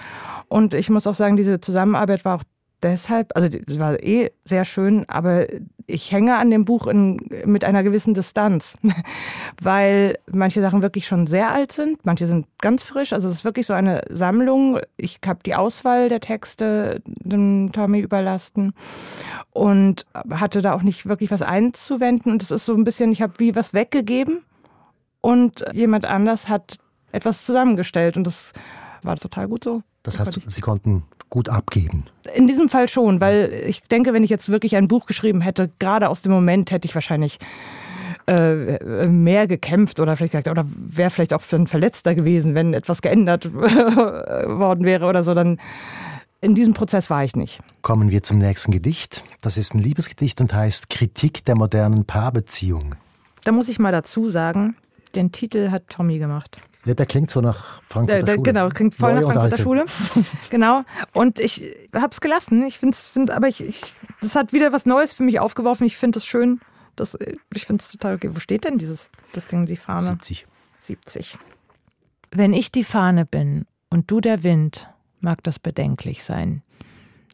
Und 0.50 0.74
ich 0.74 0.90
muss 0.90 1.08
auch 1.08 1.14
sagen, 1.14 1.38
diese 1.38 1.62
Zusammenarbeit 1.62 2.26
war 2.26 2.36
auch 2.36 2.44
deshalb, 2.84 3.36
also 3.36 3.48
es 3.48 3.80
war 3.80 4.02
eh 4.02 4.32
sehr 4.46 4.66
schön, 4.66 5.08
aber 5.08 5.48
ich 5.88 6.12
hänge 6.12 6.38
an 6.38 6.52
dem 6.52 6.66
Buch 6.66 6.88
in, 6.88 7.18
mit 7.46 7.64
einer 7.64 7.82
gewissen 7.82 8.14
Distanz, 8.14 8.78
weil 9.62 10.20
manche 10.32 10.62
Sachen 10.62 10.82
wirklich 10.82 11.08
schon 11.08 11.28
sehr 11.28 11.52
alt 11.52 11.72
sind, 11.72 12.06
manche 12.06 12.28
sind 12.28 12.46
ganz 12.60 12.84
frisch. 12.84 13.14
Also 13.14 13.30
es 13.30 13.36
ist 13.36 13.46
wirklich 13.46 13.66
so 13.66 13.74
eine 13.74 14.02
Sammlung. 14.10 14.80
Ich 14.98 15.20
habe 15.26 15.40
die 15.46 15.56
Auswahl 15.56 16.10
der 16.10 16.20
Texte 16.20 17.02
dem 17.06 17.72
Tommy 17.72 18.00
überlassen 18.00 18.74
und 19.52 20.06
hatte 20.30 20.62
da 20.62 20.74
auch 20.74 20.84
nicht 20.84 21.08
wirklich 21.08 21.32
was 21.32 21.42
einzuwenden. 21.42 22.34
Und 22.34 22.44
es 22.44 22.52
ist 22.52 22.66
so 22.66 22.74
ein 22.74 22.84
bisschen, 22.84 23.12
ich 23.12 23.22
habe 23.22 23.34
wie 23.38 23.56
was 23.56 23.74
weggegeben 23.74 24.42
und 25.22 25.66
jemand 25.72 26.06
anders 26.06 26.50
hat 26.50 26.78
etwas 27.12 27.46
zusammengestellt 27.46 28.18
und 28.18 28.26
das 28.26 28.54
war 29.04 29.16
total 29.16 29.48
gut 29.48 29.64
so. 29.64 29.82
Das 30.04 30.20
heißt, 30.20 30.40
Sie 30.48 30.62
konnten 30.62 31.04
gut 31.30 31.50
abgeben. 31.50 32.06
In 32.36 32.48
diesem 32.48 32.70
Fall 32.70 32.88
schon, 32.88 33.20
weil 33.22 33.64
ich 33.68 33.82
denke, 33.84 34.14
wenn 34.14 34.24
ich 34.24 34.30
jetzt 34.30 34.50
wirklich 34.50 34.76
ein 34.76 34.88
Buch 34.88 35.06
geschrieben 35.06 35.42
hätte, 35.42 35.70
gerade 35.80 36.10
aus 36.10 36.22
dem 36.22 36.32
Moment 36.32 36.72
hätte 36.72 36.88
ich 36.88 36.96
wahrscheinlich 36.96 37.40
äh, 38.28 39.08
mehr 39.08 39.48
gekämpft 39.48 40.00
oder 40.00 40.16
vielleicht 40.16 40.34
gesagt, 40.34 40.48
oder 40.48 40.66
wäre 40.68 41.10
vielleicht 41.10 41.34
auch 41.34 41.42
ein 41.52 41.68
Verletzter 41.68 42.14
gewesen, 42.14 42.56
wenn 42.56 42.74
etwas 42.74 43.02
geändert 43.02 43.54
worden 43.56 44.86
wäre 44.86 45.06
oder 45.06 45.24
so, 45.24 45.34
dann 45.34 45.60
in 46.42 46.54
diesem 46.54 46.74
Prozess 46.74 47.10
war 47.10 47.24
ich 47.24 47.36
nicht. 47.36 47.60
Kommen 47.82 48.12
wir 48.12 48.24
zum 48.24 48.38
nächsten 48.38 48.72
Gedicht. 48.72 49.24
Das 49.42 49.58
ist 49.58 49.74
ein 49.74 49.80
Liebesgedicht 49.80 50.40
und 50.42 50.54
heißt 50.54 50.90
Kritik 50.90 51.46
der 51.46 51.56
modernen 51.56 52.06
Paarbeziehung. 52.06 52.96
Da 53.44 53.52
muss 53.52 53.70
ich 53.70 53.80
mal 53.80 53.92
dazu 53.92 54.28
sagen, 54.28 54.76
den 55.16 55.32
Titel 55.32 55.72
hat 55.72 55.88
Tommy 55.90 56.20
gemacht. 56.20 56.58
Ja, 56.86 56.94
der 56.94 57.06
klingt 57.06 57.30
so 57.30 57.42
nach 57.42 57.82
Frankfurter 57.88 58.24
der, 58.24 58.24
der, 58.24 58.34
Schule. 58.34 58.44
Genau, 58.44 58.70
klingt 58.70 58.96
voll 58.96 59.14
Neue 59.14 59.24
nach 59.24 59.34
Frankfurter 59.34 59.64
Schule. 59.64 59.86
genau. 60.50 60.84
Und 61.14 61.40
ich 61.40 61.66
habe 61.94 62.10
es 62.12 62.22
gelassen. 62.22 62.64
Ich 62.66 62.78
finde 62.78 62.96
es, 62.96 63.10
find, 63.10 63.32
aber 63.32 63.48
ich, 63.48 63.62
ich, 63.62 63.82
das 64.22 64.36
hat 64.36 64.54
wieder 64.54 64.72
was 64.72 64.86
Neues 64.86 65.14
für 65.14 65.24
mich 65.24 65.40
aufgeworfen. 65.40 65.86
Ich 65.86 65.98
finde 65.98 66.20
es 66.20 66.26
schön. 66.26 66.60
Das, 66.96 67.18
ich 67.54 67.66
finde 67.66 67.82
es 67.82 67.92
total 67.92 68.16
okay. 68.16 68.30
Wo 68.34 68.40
steht 68.40 68.64
denn 68.64 68.78
dieses 68.78 69.10
das 69.34 69.48
Ding, 69.48 69.66
die 69.66 69.76
Fahne? 69.76 70.08
70. 70.08 70.46
70. 70.80 71.38
Wenn 72.32 72.54
ich 72.54 72.72
die 72.72 72.84
Fahne 72.84 73.26
bin 73.26 73.66
und 73.90 74.10
du 74.10 74.22
der 74.22 74.44
Wind, 74.44 74.88
mag 75.20 75.44
das 75.44 75.60
bedenklich 75.60 76.24
sein. 76.24 76.64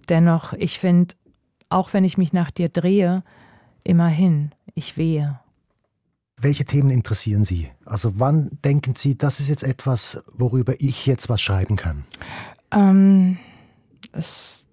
Dennoch, 0.10 0.54
ich 0.54 0.80
finde, 0.80 1.16
auch 1.70 1.94
wenn 1.94 2.04
ich 2.04 2.18
mich 2.18 2.34
nach 2.34 2.52
dir 2.52 2.70
drehe, 2.70 3.24
immerhin, 3.84 4.52
ich 4.74 4.98
wehe. 4.98 5.40
Welche 6.44 6.66
Themen 6.66 6.90
interessieren 6.90 7.46
Sie? 7.46 7.70
Also 7.86 8.20
wann 8.20 8.50
denken 8.66 8.96
Sie, 8.96 9.18
das 9.18 9.40
ist 9.40 9.48
jetzt 9.48 9.64
etwas, 9.64 10.22
worüber 10.34 10.74
ich 10.80 11.06
jetzt 11.06 11.30
was 11.30 11.42
schreiben 11.42 11.78
kann? 11.78 12.04
Ähm, 12.72 13.38
ist 14.12 14.66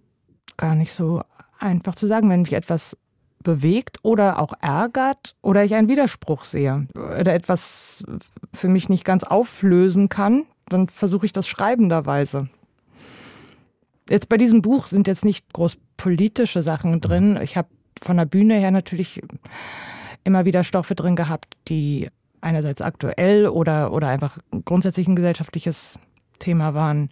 gar 0.56 0.74
nicht 0.74 0.92
so 0.92 1.22
einfach 1.60 1.94
zu 1.94 2.08
sagen, 2.08 2.28
wenn 2.28 2.42
mich 2.42 2.54
etwas 2.54 2.96
bewegt 3.44 3.98
oder 4.02 4.40
auch 4.40 4.52
ärgert 4.60 5.36
oder 5.42 5.62
ich 5.62 5.76
einen 5.76 5.88
Widerspruch 5.88 6.42
sehe 6.42 6.88
oder 6.94 7.34
etwas 7.34 8.02
für 8.52 8.66
mich 8.66 8.88
nicht 8.88 9.04
ganz 9.04 9.22
auflösen 9.22 10.08
kann, 10.08 10.46
dann 10.68 10.88
versuche 10.88 11.24
ich 11.24 11.32
das 11.32 11.46
schreibenderweise. 11.46 12.48
Jetzt 14.08 14.28
bei 14.28 14.38
diesem 14.38 14.60
Buch 14.60 14.86
sind 14.86 15.06
jetzt 15.06 15.24
nicht 15.24 15.52
groß 15.52 15.78
politische 15.96 16.64
Sachen 16.64 17.00
drin. 17.00 17.38
Ich 17.40 17.56
habe 17.56 17.68
von 18.02 18.16
der 18.16 18.24
Bühne 18.24 18.54
her 18.54 18.72
natürlich 18.72 19.22
immer 20.24 20.44
wieder 20.44 20.64
Stoffe 20.64 20.94
drin 20.94 21.16
gehabt, 21.16 21.56
die 21.68 22.08
einerseits 22.40 22.82
aktuell 22.82 23.48
oder, 23.48 23.92
oder 23.92 24.08
einfach 24.08 24.38
grundsätzlich 24.64 25.08
ein 25.08 25.16
gesellschaftliches 25.16 25.98
Thema 26.38 26.74
waren. 26.74 27.10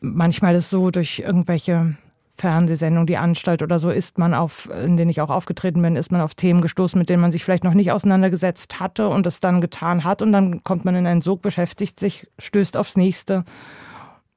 Manchmal 0.00 0.54
ist 0.54 0.70
so, 0.70 0.90
durch 0.90 1.20
irgendwelche 1.20 1.96
Fernsehsendungen, 2.36 3.06
die 3.06 3.18
Anstalt 3.18 3.62
oder 3.62 3.78
so, 3.78 3.90
ist 3.90 4.18
man 4.18 4.34
auf, 4.34 4.68
in 4.70 4.96
denen 4.96 5.10
ich 5.10 5.20
auch 5.20 5.30
aufgetreten 5.30 5.82
bin, 5.82 5.96
ist 5.96 6.10
man 6.10 6.22
auf 6.22 6.34
Themen 6.34 6.62
gestoßen, 6.62 6.98
mit 6.98 7.10
denen 7.10 7.20
man 7.20 7.32
sich 7.32 7.44
vielleicht 7.44 7.64
noch 7.64 7.74
nicht 7.74 7.92
auseinandergesetzt 7.92 8.80
hatte 8.80 9.08
und 9.08 9.26
es 9.26 9.40
dann 9.40 9.60
getan 9.60 10.04
hat 10.04 10.22
und 10.22 10.32
dann 10.32 10.62
kommt 10.64 10.84
man 10.84 10.94
in 10.94 11.06
einen 11.06 11.22
Sog, 11.22 11.42
beschäftigt 11.42 12.00
sich, 12.00 12.26
stößt 12.38 12.76
aufs 12.76 12.96
nächste. 12.96 13.44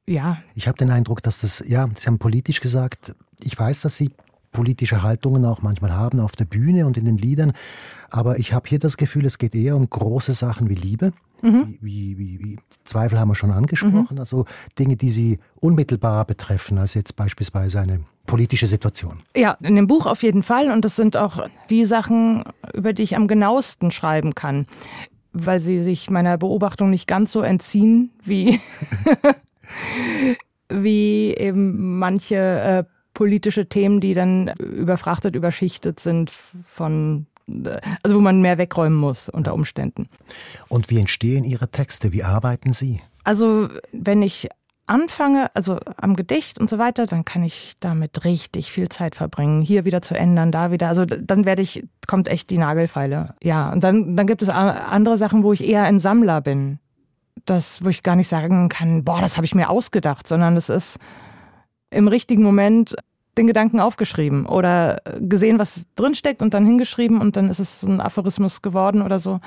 Ja. 0.06 0.38
Ich 0.54 0.68
habe 0.68 0.78
den 0.78 0.92
Eindruck, 0.92 1.24
dass 1.24 1.40
das, 1.40 1.64
ja, 1.66 1.88
Sie 1.98 2.08
haben 2.08 2.20
politisch 2.20 2.60
gesagt, 2.60 3.16
ich 3.42 3.58
weiß, 3.58 3.82
dass 3.82 3.96
Sie 3.96 4.12
politische 4.54 5.04
Haltungen 5.04 5.44
auch 5.44 5.62
manchmal 5.62 5.94
haben 5.94 6.20
auf 6.20 6.36
der 6.38 6.46
Bühne 6.46 6.86
und 6.86 6.98
in 6.98 7.06
den 7.06 7.18
Liedern. 7.18 7.52
Aber 8.10 8.40
ich 8.40 8.54
habe 8.54 8.70
hier 8.70 8.80
das 8.80 8.96
Gefühl, 8.96 9.26
es 9.26 9.38
geht 9.38 9.56
eher 9.56 9.76
um 9.76 9.90
große 9.90 10.32
Sachen 10.32 10.70
wie 10.70 10.76
Liebe. 10.76 11.12
Mhm. 11.42 11.78
Wie, 11.82 12.18
wie, 12.18 12.40
wie, 12.40 12.60
Zweifel 12.86 13.20
haben 13.20 13.28
wir 13.28 13.36
schon 13.36 13.52
angesprochen. 13.52 14.08
Mhm. 14.12 14.20
Also 14.20 14.46
Dinge, 14.80 14.96
die 14.96 15.10
sie 15.10 15.40
unmittelbar 15.60 16.24
betreffen, 16.26 16.78
als 16.78 16.94
jetzt 16.94 17.18
beispielsweise 17.18 17.82
eine 17.82 18.00
politische 18.26 18.68
Situation. 18.68 19.20
Ja, 19.36 19.58
in 19.62 19.76
dem 19.76 19.88
Buch 19.88 20.06
auf 20.06 20.24
jeden 20.24 20.44
Fall. 20.44 20.72
Und 20.72 20.86
das 20.86 20.96
sind 20.96 21.18
auch 21.18 21.46
die 21.70 21.84
Sachen, 21.84 22.44
über 22.74 22.94
die 22.94 23.04
ich 23.04 23.18
am 23.18 23.28
genauesten 23.28 23.92
schreiben 23.92 24.36
kann. 24.36 24.68
Weil 25.34 25.60
sie 25.60 25.80
sich 25.82 26.10
meiner 26.10 26.38
Beobachtung 26.38 26.92
nicht 26.92 27.08
ganz 27.08 27.32
so 27.32 27.42
entziehen 27.42 28.12
wie, 28.24 28.62
wie 30.70 31.34
eben 31.34 31.98
manche 31.98 32.36
äh, 32.36 32.84
politische 33.14 33.68
Themen, 33.68 34.02
die 34.02 34.14
dann 34.14 34.50
überfrachtet, 34.60 35.36
überschichtet 35.36 36.00
sind 36.00 36.32
von 36.66 37.28
also 38.04 38.16
wo 38.16 38.22
man 38.22 38.42
mehr 38.42 38.58
wegräumen 38.58 38.98
muss 38.98 39.28
unter 39.28 39.54
Umständen. 39.54 40.08
Und 40.70 40.90
wie 40.90 41.00
entstehen 41.00 41.44
Ihre 41.44 41.70
Texte? 41.70 42.14
Wie 42.14 42.24
arbeiten 42.24 42.74
Sie? 42.74 43.02
Also 43.26 43.68
wenn 43.92 44.22
ich 44.22 44.48
anfange, 44.86 45.54
also 45.56 45.80
am 45.98 46.16
Gedicht 46.16 46.60
und 46.60 46.70
so 46.70 46.78
weiter, 46.78 47.06
dann 47.06 47.26
kann 47.26 47.44
ich 47.44 47.74
damit 47.80 48.26
richtig 48.26 48.72
viel 48.72 48.90
Zeit 48.90 49.16
verbringen, 49.16 49.62
hier 49.62 49.86
wieder 49.86 50.02
zu 50.02 50.16
ändern, 50.16 50.52
da 50.52 50.72
wieder. 50.72 50.88
Also 50.88 51.06
dann 51.06 51.46
werde 51.46 51.62
ich, 51.62 51.86
kommt 52.08 52.28
echt 52.28 52.50
die 52.50 52.58
Nagelfeile. 52.58 53.36
Ja, 53.42 53.72
und 53.72 53.84
dann, 53.84 54.16
dann 54.16 54.28
gibt 54.28 54.42
es 54.42 54.50
andere 54.50 55.18
Sachen, 55.18 55.44
wo 55.44 55.54
ich 55.54 55.64
eher 55.64 55.84
ein 55.84 56.00
Sammler 56.00 56.42
bin. 56.42 56.80
Das, 57.46 57.84
wo 57.84 57.90
ich 57.90 58.04
gar 58.04 58.16
nicht 58.16 58.28
sagen 58.28 58.70
kann, 58.70 59.04
boah, 59.04 59.20
das 59.20 59.36
habe 59.36 59.46
ich 59.46 59.56
mir 59.56 59.70
ausgedacht, 59.70 60.28
sondern 60.28 60.56
es 60.56 60.70
ist 60.70 60.98
im 61.94 62.08
richtigen 62.08 62.44
Moment 62.44 62.96
den 63.38 63.48
Gedanken 63.48 63.80
aufgeschrieben 63.80 64.46
oder 64.46 65.02
gesehen, 65.20 65.60
was 65.60 65.86
drinsteckt 65.96 66.42
und 66.42 66.54
dann 66.54 66.66
hingeschrieben 66.66 67.20
und 67.20 67.36
dann 67.36 67.50
ist 67.50 67.60
es 67.60 67.84
ein 67.84 68.00
Aphorismus 68.00 68.62
geworden 68.62 69.02
oder 69.02 69.20
so. 69.20 69.40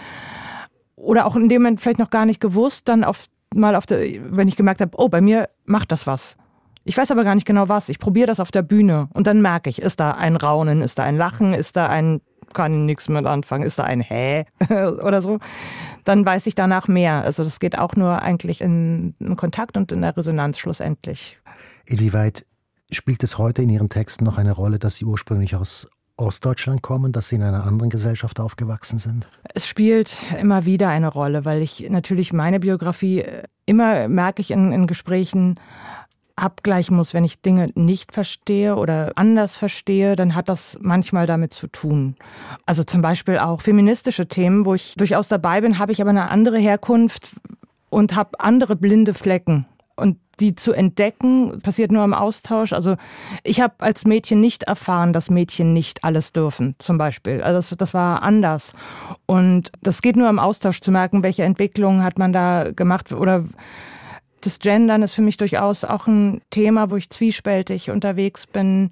Oder 0.96 1.26
auch 1.26 1.37
in 1.37 1.48
dem 1.48 1.62
Moment 1.62 1.80
vielleicht 1.80 1.98
noch 1.98 2.11
gar 2.11 2.26
nicht 2.26 2.40
gewusst, 2.40 2.88
dann 2.88 3.04
auf, 3.04 3.26
mal 3.54 3.76
auf 3.76 3.87
der, 3.87 4.00
wenn 4.30 4.48
ich 4.48 4.56
gemerkt 4.56 4.80
habe, 4.80 4.96
oh, 4.96 5.09
bei 5.09 5.20
mir 5.20 5.48
macht 5.64 5.92
das 5.92 6.06
was. 6.06 6.37
Ich 6.85 6.96
weiß 6.96 7.11
aber 7.11 7.24
gar 7.24 7.35
nicht 7.35 7.46
genau 7.46 7.68
was. 7.68 7.88
Ich 7.88 7.98
probiere 7.98 8.28
das 8.28 8.40
auf 8.40 8.50
der 8.50 8.62
Bühne 8.62 9.09
und 9.12 9.26
dann 9.26 9.42
merke 9.42 9.70
ich, 9.70 9.82
ist 9.82 10.00
da 10.00 10.12
ein 10.12 10.37
Raunen, 10.37 10.82
ist 10.82 10.98
da 10.98 11.04
ein 11.04 11.16
Lachen, 11.16 11.52
ist 11.52 11.76
da 11.76 11.88
ein, 11.88 12.20
kann 12.54 12.87
nichts 12.87 13.09
mit 13.09 13.26
anfangen, 13.26 13.64
ist 13.64 13.78
da 13.78 13.85
ein 13.85 14.00
Hä 14.00 14.46
oder 14.70 15.20
so. 15.20 15.38
Dann 16.04 16.24
weiß 16.24 16.46
ich 16.46 16.54
danach 16.54 16.88
mehr. 16.88 17.22
Also 17.22 17.44
das 17.44 17.61
geht 17.61 17.78
auch 17.78 17.96
nur 17.96 18.22
eigentlich 18.22 18.61
in, 18.61 19.14
in 19.18 19.37
Kontakt 19.37 19.76
und 19.76 19.92
in 19.92 20.02
der 20.02 20.16
Resonanz 20.16 20.59
schlussendlich. 20.59 21.38
Inwieweit 21.87 22.46
spielt 22.90 23.22
es 23.22 23.38
heute 23.38 23.62
in 23.62 23.70
Ihren 23.70 23.88
Texten 23.88 24.25
noch 24.25 24.38
eine 24.38 24.53
Rolle, 24.53 24.79
dass 24.79 24.96
Sie 24.96 25.05
ursprünglich 25.05 25.57
aus 25.57 25.88
Ostdeutschland 26.16 26.83
kommen, 26.83 27.12
dass 27.12 27.29
Sie 27.29 27.37
in 27.37 27.42
einer 27.42 27.64
anderen 27.64 27.90
Gesellschaft 27.90 28.40
aufgewachsen 28.40 28.99
sind? 28.99 29.27
Es 29.55 29.66
spielt 29.66 30.25
immer 30.40 30.64
wieder 30.64 30.88
eine 30.88 31.09
Rolle, 31.09 31.44
weil 31.44 31.62
ich 31.62 31.88
natürlich 31.90 32.33
meine 32.33 32.61
Biografie 32.61 33.20
äh, 33.20 33.42
immer 33.66 34.09
merke 34.09 34.40
ich 34.40 34.51
in, 34.51 34.72
in 34.72 34.87
Gesprächen, 34.87 35.61
abgleichen 36.37 36.96
muss, 36.96 37.14
wenn 37.14 37.25
ich 37.25 37.40
Dinge 37.40 37.70
nicht 37.75 38.12
verstehe 38.12 38.77
oder 38.77 39.12
anders 39.16 39.57
verstehe, 39.57 40.16
dann 40.16 40.35
hat 40.35 40.51
das 40.51 40.79
manchmal 40.83 41.27
damit 41.27 41.55
zu 41.55 41.66
tun. 41.66 42.14
Also 42.66 42.85
zum 42.85 43.01
Beispiel 43.01 43.38
auch 43.38 43.62
feministische 43.62 44.29
Themen, 44.29 44.66
wo 44.66 44.75
ich 44.75 44.94
durchaus 44.96 45.29
dabei 45.29 45.62
bin, 45.62 45.79
habe 45.79 45.92
ich 45.92 46.01
aber 46.01 46.11
eine 46.11 46.29
andere 46.31 46.59
Herkunft 46.59 47.35
und 47.88 48.14
habe 48.14 48.38
andere 48.38 48.77
blinde 48.77 49.14
Flecken. 49.14 49.66
Die 50.40 50.55
zu 50.55 50.72
entdecken, 50.72 51.61
passiert 51.62 51.90
nur 51.90 52.05
im 52.05 52.12
Austausch. 52.12 52.72
Also 52.72 52.96
ich 53.42 53.61
habe 53.61 53.75
als 53.79 54.05
Mädchen 54.05 54.40
nicht 54.40 54.64
erfahren, 54.64 55.12
dass 55.12 55.31
Mädchen 55.31 55.72
nicht 55.72 56.05
alles 56.05 56.33
dürfen, 56.33 56.75
zum 56.79 56.99
Beispiel. 56.99 57.42
Also 57.42 57.57
das, 57.57 57.79
das 57.79 57.94
war 57.94 58.22
anders. 58.22 58.75
Und 59.25 59.72
das 59.83 60.03
geht 60.03 60.16
nur 60.16 60.29
im 60.29 60.38
Austausch 60.38 60.81
zu 60.81 60.90
merken, 60.90 61.22
welche 61.22 61.44
Entwicklungen 61.44 62.05
hat 62.05 62.18
man 62.18 62.33
da 62.33 62.70
gemacht 62.70 63.12
oder 63.12 63.44
das 64.42 64.61
Gendern 64.61 65.03
ist 65.03 65.14
für 65.14 65.22
mich 65.22 65.37
durchaus 65.38 65.85
auch 65.85 66.07
ein 66.07 66.40
Thema, 66.51 66.90
wo 66.90 66.96
ich 66.96 67.11
zwiespältig 67.11 67.90
unterwegs 67.90 68.46
bin 68.46 68.90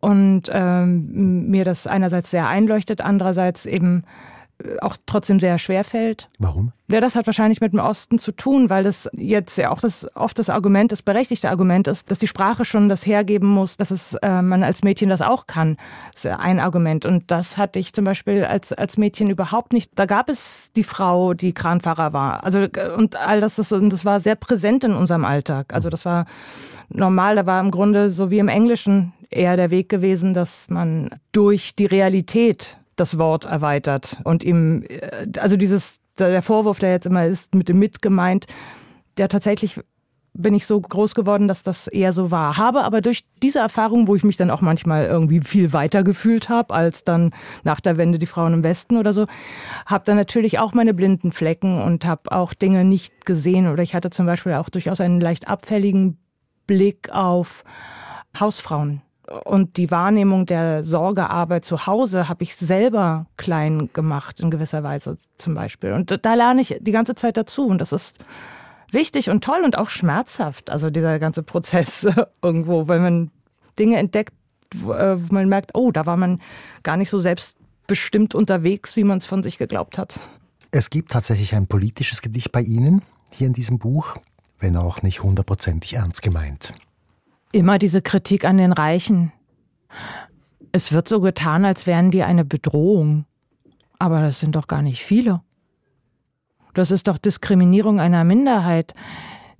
und 0.00 0.42
ähm, 0.52 1.48
mir 1.48 1.64
das 1.64 1.86
einerseits 1.86 2.30
sehr 2.30 2.48
einleuchtet, 2.48 3.00
andererseits 3.00 3.64
eben 3.64 4.04
auch 4.80 4.96
trotzdem 5.06 5.40
sehr 5.40 5.58
schwer 5.58 5.84
fällt. 5.84 6.28
Warum? 6.38 6.72
Ja, 6.88 7.00
das 7.00 7.16
hat 7.16 7.26
wahrscheinlich 7.26 7.60
mit 7.60 7.72
dem 7.72 7.80
Osten 7.80 8.18
zu 8.18 8.30
tun, 8.30 8.70
weil 8.70 8.84
das 8.84 9.08
jetzt 9.14 9.56
ja 9.56 9.70
auch 9.70 9.80
das 9.80 10.06
oft 10.14 10.38
das 10.38 10.50
Argument, 10.50 10.92
das 10.92 11.02
berechtigte 11.02 11.50
Argument 11.50 11.88
ist, 11.88 12.10
dass 12.10 12.18
die 12.18 12.26
Sprache 12.26 12.64
schon 12.64 12.88
das 12.88 13.04
hergeben 13.06 13.48
muss, 13.48 13.76
dass 13.76 13.90
es 13.90 14.14
äh, 14.22 14.42
man 14.42 14.62
als 14.62 14.84
Mädchen 14.84 15.08
das 15.08 15.22
auch 15.22 15.46
kann. 15.46 15.76
Das 16.12 16.24
ist 16.24 16.30
ein 16.30 16.60
Argument. 16.60 17.04
Und 17.04 17.30
das 17.30 17.56
hatte 17.56 17.78
ich 17.78 17.92
zum 17.94 18.04
Beispiel 18.04 18.44
als, 18.44 18.72
als 18.72 18.96
Mädchen 18.96 19.30
überhaupt 19.30 19.72
nicht. 19.72 19.90
Da 19.94 20.06
gab 20.06 20.28
es 20.28 20.70
die 20.76 20.84
Frau, 20.84 21.34
die 21.34 21.52
Kranfahrer 21.52 22.12
war. 22.12 22.44
Also 22.44 22.66
und 22.96 23.16
all 23.16 23.40
das, 23.40 23.56
das, 23.56 23.70
das 23.70 24.04
war 24.04 24.20
sehr 24.20 24.36
präsent 24.36 24.84
in 24.84 24.94
unserem 24.94 25.24
Alltag. 25.24 25.72
Also 25.74 25.88
das 25.88 26.04
war 26.04 26.26
normal, 26.88 27.36
da 27.36 27.46
war 27.46 27.60
im 27.60 27.70
Grunde 27.70 28.10
so 28.10 28.30
wie 28.30 28.38
im 28.38 28.48
Englischen 28.48 29.12
eher 29.30 29.56
der 29.56 29.70
Weg 29.70 29.88
gewesen, 29.88 30.34
dass 30.34 30.70
man 30.70 31.10
durch 31.32 31.74
die 31.74 31.86
Realität 31.86 32.76
das 32.96 33.18
Wort 33.18 33.44
erweitert 33.44 34.18
und 34.24 34.44
ihm, 34.44 34.84
äh, 34.88 35.26
also 35.38 35.56
dieses, 35.56 36.00
der 36.18 36.42
Vorwurf, 36.42 36.78
der 36.78 36.92
jetzt 36.92 37.06
immer 37.06 37.26
ist, 37.26 37.54
mit 37.54 37.68
dem 37.68 37.78
mit 37.78 38.02
gemeint, 38.02 38.46
der 39.16 39.28
tatsächlich 39.28 39.80
bin 40.36 40.52
ich 40.52 40.66
so 40.66 40.80
groß 40.80 41.14
geworden, 41.14 41.46
dass 41.46 41.62
das 41.62 41.86
eher 41.86 42.12
so 42.12 42.32
war. 42.32 42.56
Habe 42.56 42.82
aber 42.82 43.00
durch 43.00 43.24
diese 43.42 43.60
Erfahrung, 43.60 44.08
wo 44.08 44.16
ich 44.16 44.24
mich 44.24 44.36
dann 44.36 44.50
auch 44.50 44.60
manchmal 44.60 45.06
irgendwie 45.06 45.40
viel 45.40 45.72
weiter 45.72 46.02
gefühlt 46.02 46.48
habe 46.48 46.74
als 46.74 47.04
dann 47.04 47.32
nach 47.62 47.80
der 47.80 47.96
Wende 47.96 48.18
die 48.18 48.26
Frauen 48.26 48.52
im 48.52 48.62
Westen 48.64 48.96
oder 48.96 49.12
so, 49.12 49.26
habe 49.86 50.04
dann 50.04 50.16
natürlich 50.16 50.58
auch 50.58 50.74
meine 50.74 50.92
blinden 50.92 51.30
Flecken 51.30 51.80
und 51.80 52.04
habe 52.04 52.32
auch 52.32 52.52
Dinge 52.52 52.84
nicht 52.84 53.26
gesehen. 53.26 53.68
Oder 53.68 53.84
ich 53.84 53.94
hatte 53.94 54.10
zum 54.10 54.26
Beispiel 54.26 54.54
auch 54.54 54.68
durchaus 54.68 55.00
einen 55.00 55.20
leicht 55.20 55.46
abfälligen 55.46 56.18
Blick 56.66 57.10
auf 57.10 57.62
Hausfrauen 58.38 59.03
und 59.44 59.76
die 59.76 59.90
Wahrnehmung 59.90 60.46
der 60.46 60.84
Sorgearbeit 60.84 61.64
zu 61.64 61.86
Hause 61.86 62.28
habe 62.28 62.42
ich 62.42 62.56
selber 62.56 63.26
klein 63.36 63.88
gemacht, 63.92 64.40
in 64.40 64.50
gewisser 64.50 64.82
Weise 64.82 65.16
zum 65.38 65.54
Beispiel. 65.54 65.92
Und 65.92 66.18
da 66.24 66.34
lerne 66.34 66.60
ich 66.60 66.76
die 66.80 66.92
ganze 66.92 67.14
Zeit 67.14 67.36
dazu. 67.36 67.66
Und 67.66 67.78
das 67.78 67.92
ist 67.92 68.18
wichtig 68.92 69.30
und 69.30 69.42
toll 69.42 69.62
und 69.64 69.78
auch 69.78 69.88
schmerzhaft. 69.88 70.70
Also 70.70 70.90
dieser 70.90 71.18
ganze 71.18 71.42
Prozess 71.42 72.06
irgendwo, 72.42 72.88
weil 72.88 73.00
man 73.00 73.30
Dinge 73.78 73.96
entdeckt, 73.96 74.34
äh, 74.74 75.16
wo 75.16 75.34
man 75.34 75.48
merkt, 75.48 75.70
oh, 75.74 75.90
da 75.90 76.06
war 76.06 76.16
man 76.16 76.40
gar 76.82 76.96
nicht 76.96 77.10
so 77.10 77.18
selbstbestimmt 77.18 78.34
unterwegs, 78.34 78.96
wie 78.96 79.04
man 79.04 79.18
es 79.18 79.26
von 79.26 79.42
sich 79.42 79.58
geglaubt 79.58 79.96
hat. 79.96 80.20
Es 80.70 80.90
gibt 80.90 81.12
tatsächlich 81.12 81.54
ein 81.54 81.66
politisches 81.66 82.20
Gedicht 82.20 82.52
bei 82.52 82.60
Ihnen 82.60 83.02
hier 83.30 83.46
in 83.46 83.52
diesem 83.52 83.78
Buch, 83.78 84.16
wenn 84.58 84.76
auch 84.76 85.02
nicht 85.02 85.22
hundertprozentig 85.22 85.94
ernst 85.94 86.20
gemeint 86.20 86.74
immer 87.54 87.78
diese 87.78 88.02
Kritik 88.02 88.44
an 88.44 88.58
den 88.58 88.72
Reichen. 88.72 89.32
Es 90.72 90.92
wird 90.92 91.08
so 91.08 91.20
getan, 91.20 91.64
als 91.64 91.86
wären 91.86 92.10
die 92.10 92.22
eine 92.22 92.44
Bedrohung. 92.44 93.26
Aber 93.98 94.20
das 94.20 94.40
sind 94.40 94.56
doch 94.56 94.66
gar 94.66 94.82
nicht 94.82 95.04
viele. 95.04 95.40
Das 96.74 96.90
ist 96.90 97.06
doch 97.06 97.16
Diskriminierung 97.16 98.00
einer 98.00 98.24
Minderheit. 98.24 98.94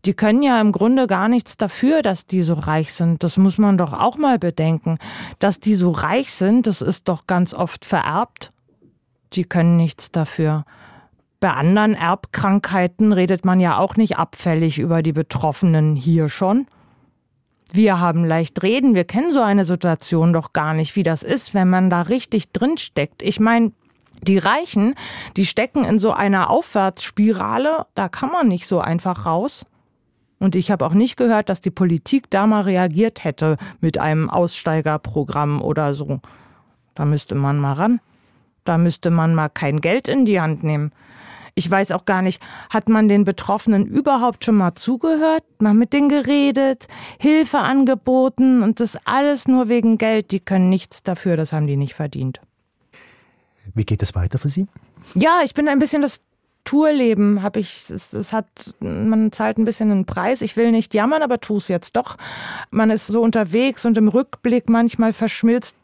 Die 0.04 0.14
können 0.14 0.42
ja 0.42 0.61
im 0.61 0.72
Grunde 0.72 1.07
gar 1.07 1.28
nichts 1.28 1.57
dafür, 1.57 2.02
dass 2.02 2.26
die 2.26 2.42
so 2.42 2.54
reich 2.54 2.92
sind. 2.92 3.22
Das 3.22 3.37
muss 3.37 3.57
man 3.57 3.78
doch 3.78 3.92
auch 3.92 4.18
mal 4.18 4.38
bedenken. 4.38 4.98
Dass 5.38 5.61
die 5.61 5.74
so 5.74 5.92
reich 5.92 6.33
sind, 6.33 6.66
das 6.66 6.83
ist 6.83 7.09
doch 7.09 7.26
ganz 7.26 7.54
oft 7.54 7.85
vererbt. 7.85 8.52
Die 9.33 9.44
können 9.44 9.76
nichts 9.76 10.11
dafür. 10.11 10.64
Bei 11.40 11.52
anderen 11.52 11.94
Erbkrankheiten 11.94 13.12
redet 13.12 13.44
man 13.44 13.61
ja 13.61 13.78
auch 13.78 13.96
nicht 13.96 14.18
abfällig 14.18 14.78
über 14.78 15.02
die 15.02 15.12
Betroffenen 15.12 15.94
hier 15.94 16.28
schon. 16.28 16.66
Wir 17.72 17.98
haben 17.98 18.24
leicht 18.24 18.62
reden, 18.62 18.94
wir 18.94 19.05
kennen 19.05 19.33
so 19.33 19.40
eine 19.40 19.64
Situation 19.64 20.33
doch 20.33 20.53
gar 20.53 20.74
nicht, 20.74 20.96
wie 20.96 21.03
das 21.03 21.22
ist, 21.22 21.55
wenn 21.55 21.68
man 21.68 21.90
da 21.90 22.03
richtig 22.03 22.53
drin 22.53 22.77
steckt. 22.77 23.22
Ich 23.22 23.40
meine, 23.40 23.72
die 24.22 24.38
Reichen, 24.38 24.94
die 25.37 25.46
stecken 25.46 25.85
in 25.85 25.98
so 25.98 26.12
einer 26.12 26.50
Aufwärtsspirale, 26.50 27.87
da 27.94 28.09
kann 28.09 28.31
man 28.31 28.48
nicht 28.48 28.66
so 28.66 28.81
einfach 28.81 29.27
raus. 29.27 29.66
Und 30.38 30.57
ich 30.57 30.70
habe 30.70 30.85
auch 30.85 30.92
nicht 30.92 31.16
gehört, 31.16 31.48
dass 31.48 31.61
die 31.61 31.70
Politik 31.70 32.31
da 32.31 32.46
mal 32.46 32.62
reagiert 32.62 33.24
hätte 33.24 33.57
mit 33.81 33.98
einem 33.98 34.29
Aussteigerprogramm 34.29 35.62
oder 35.62 35.94
so. 35.94 36.20
Da 36.94 37.05
müsste 37.05 37.35
man 37.35 37.59
mal 37.59 37.72
ran. 37.72 38.00
Da 38.64 38.79
müsste 38.79 39.11
man 39.11 39.35
mal 39.35 39.48
kein 39.48 39.81
Geld 39.81 40.09
in 40.09 40.27
die 40.27 40.40
Hand 40.40 40.64
nehmen. 40.64 40.92
Ich 41.54 41.70
weiß 41.70 41.92
auch 41.92 42.04
gar 42.04 42.20
nicht, 42.20 42.42
hat 42.68 42.88
man 42.88 43.08
den 43.08 43.24
Betroffenen 43.24 43.86
überhaupt 43.86 44.44
schon 44.44 44.56
mal 44.56 44.74
zugehört, 44.74 45.44
mal 45.60 45.74
mit 45.74 45.92
denen 45.92 46.08
geredet, 46.08 46.88
Hilfe 47.20 47.58
angeboten 47.58 48.62
und 48.62 48.80
das 48.80 48.98
alles 49.04 49.46
nur 49.46 49.68
wegen 49.68 49.96
Geld. 49.96 50.32
Die 50.32 50.40
können 50.40 50.68
nichts 50.68 51.04
dafür, 51.04 51.36
das 51.36 51.52
haben 51.52 51.68
die 51.68 51.76
nicht 51.76 51.94
verdient. 51.94 52.40
Wie 53.72 53.84
geht 53.84 54.02
es 54.02 54.14
weiter 54.14 54.38
für 54.38 54.48
Sie? 54.48 54.66
Ja, 55.14 55.40
ich 55.44 55.54
bin 55.54 55.68
ein 55.68 55.78
bisschen 55.78 56.02
das 56.02 56.20
Tourleben 56.64 57.42
habe 57.42 57.60
ich, 57.60 57.90
es, 57.90 58.14
es, 58.14 58.32
hat, 58.32 58.74
man 58.80 59.30
zahlt 59.32 59.58
ein 59.58 59.66
bisschen 59.66 59.90
einen 59.90 60.06
Preis. 60.06 60.40
Ich 60.40 60.56
will 60.56 60.72
nicht 60.72 60.94
jammern, 60.94 61.22
aber 61.22 61.38
tu 61.38 61.58
es 61.58 61.68
jetzt 61.68 61.94
doch. 61.94 62.16
Man 62.70 62.90
ist 62.90 63.06
so 63.06 63.20
unterwegs 63.20 63.84
und 63.84 63.98
im 63.98 64.08
Rückblick 64.08 64.70
manchmal 64.70 65.12
verschmilzt 65.12 65.76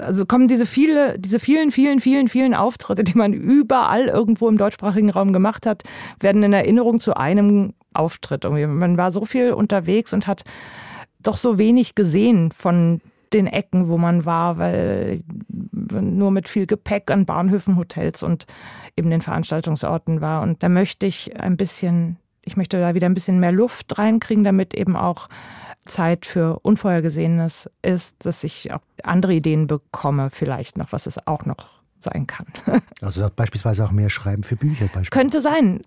also 0.00 0.24
kommen 0.24 0.48
diese 0.48 0.66
viele, 0.66 1.18
diese 1.18 1.40
vielen, 1.40 1.70
vielen, 1.70 2.00
vielen, 2.00 2.28
vielen 2.28 2.54
Auftritte, 2.54 3.02
die 3.04 3.16
man 3.16 3.32
überall 3.32 4.06
irgendwo 4.06 4.48
im 4.48 4.56
deutschsprachigen 4.56 5.10
Raum 5.10 5.32
gemacht 5.32 5.66
hat, 5.66 5.82
werden 6.20 6.42
in 6.42 6.52
Erinnerung 6.52 7.00
zu 7.00 7.16
einem 7.16 7.74
Auftritt. 7.92 8.44
Man 8.48 8.96
war 8.96 9.10
so 9.10 9.24
viel 9.24 9.52
unterwegs 9.52 10.12
und 10.12 10.26
hat 10.26 10.44
doch 11.20 11.36
so 11.36 11.58
wenig 11.58 11.94
gesehen 11.94 12.52
von 12.52 13.00
den 13.32 13.46
Ecken, 13.46 13.88
wo 13.88 13.98
man 13.98 14.24
war, 14.24 14.58
weil 14.58 15.20
nur 15.48 16.30
mit 16.30 16.48
viel 16.48 16.66
Gepäck 16.66 17.10
an 17.10 17.26
Bahnhöfen, 17.26 17.76
Hotels 17.76 18.22
und 18.22 18.46
eben 18.96 19.10
den 19.10 19.20
Veranstaltungsorten 19.20 20.20
war. 20.20 20.42
Und 20.42 20.62
da 20.62 20.68
möchte 20.68 21.06
ich 21.06 21.38
ein 21.38 21.56
bisschen, 21.56 22.16
ich 22.42 22.56
möchte 22.56 22.80
da 22.80 22.94
wieder 22.94 23.06
ein 23.06 23.14
bisschen 23.14 23.40
mehr 23.40 23.52
Luft 23.52 23.98
reinkriegen, 23.98 24.44
damit 24.44 24.72
eben 24.74 24.96
auch 24.96 25.28
Zeit 25.88 26.26
für 26.26 26.60
Unvorhergesehenes 26.60 27.68
ist, 27.82 28.24
dass 28.24 28.44
ich 28.44 28.72
auch 28.72 28.80
andere 29.02 29.34
Ideen 29.34 29.66
bekomme, 29.66 30.30
vielleicht 30.30 30.78
noch, 30.78 30.92
was 30.92 31.06
es 31.06 31.26
auch 31.26 31.44
noch 31.44 31.78
sein 31.98 32.26
kann. 32.26 32.46
Also 33.02 33.28
beispielsweise 33.34 33.84
auch 33.84 33.90
mehr 33.90 34.10
Schreiben 34.10 34.42
für 34.42 34.56
Bücher. 34.56 34.88
Könnte 35.10 35.40
sein. 35.40 35.82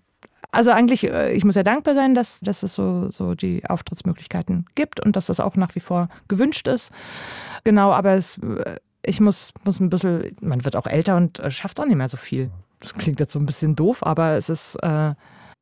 Also 0.50 0.70
eigentlich, 0.70 1.04
äh, 1.04 1.32
ich 1.32 1.44
muss 1.44 1.54
ja 1.54 1.62
dankbar 1.62 1.94
sein, 1.94 2.14
dass, 2.14 2.40
dass 2.40 2.62
es 2.62 2.74
so, 2.74 3.10
so 3.10 3.34
die 3.34 3.64
Auftrittsmöglichkeiten 3.68 4.66
gibt 4.74 5.00
und 5.00 5.16
dass 5.16 5.26
das 5.26 5.40
auch 5.40 5.56
nach 5.56 5.74
wie 5.74 5.80
vor 5.80 6.08
gewünscht 6.28 6.68
ist. 6.68 6.90
Genau, 7.64 7.92
aber 7.92 8.12
es, 8.12 8.38
äh, 8.38 8.76
ich 9.02 9.20
muss, 9.20 9.52
muss 9.64 9.80
ein 9.80 9.88
bisschen, 9.88 10.32
man 10.42 10.64
wird 10.64 10.76
auch 10.76 10.86
älter 10.86 11.16
und 11.16 11.38
äh, 11.38 11.50
schafft 11.50 11.80
auch 11.80 11.86
nicht 11.86 11.96
mehr 11.96 12.08
so 12.08 12.18
viel. 12.18 12.50
Das 12.80 12.94
klingt 12.94 13.20
jetzt 13.20 13.32
so 13.32 13.38
ein 13.38 13.46
bisschen 13.46 13.76
doof, 13.76 14.04
aber 14.04 14.32
es 14.32 14.48
ist, 14.48 14.76
äh, 14.82 15.14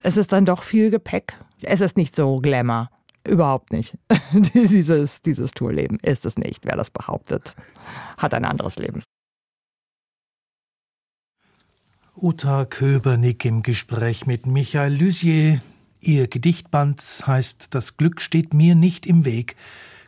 es 0.03 0.16
ist 0.16 0.33
dann 0.33 0.44
doch 0.44 0.62
viel 0.62 0.90
Gepäck. 0.90 1.35
Es 1.62 1.81
ist 1.81 1.96
nicht 1.96 2.16
so 2.16 2.40
Glamour. 2.40 2.90
Überhaupt 3.26 3.72
nicht. 3.72 3.96
dieses, 4.54 5.22
dieses 5.22 5.52
Tourleben 5.52 5.98
ist 6.02 6.24
es 6.26 6.37
nicht. 6.37 6.64
Wer 6.64 6.76
das 6.76 6.90
behauptet, 6.90 7.54
hat 8.16 8.35
ein 8.35 8.44
anderes 8.44 8.76
Leben. 8.76 9.02
Uta 12.16 12.64
Köbernick 12.64 13.44
im 13.44 13.62
Gespräch 13.62 14.26
mit 14.26 14.46
Michael 14.46 14.94
Lusier. 14.94 15.61
Ihr 16.00 16.28
Gedichtband 16.28 17.00
heißt 17.26 17.74
Das 17.74 17.96
Glück 17.96 18.20
steht 18.20 18.52
mir 18.54 18.74
nicht 18.74 19.06
im 19.06 19.24
Weg. 19.24 19.56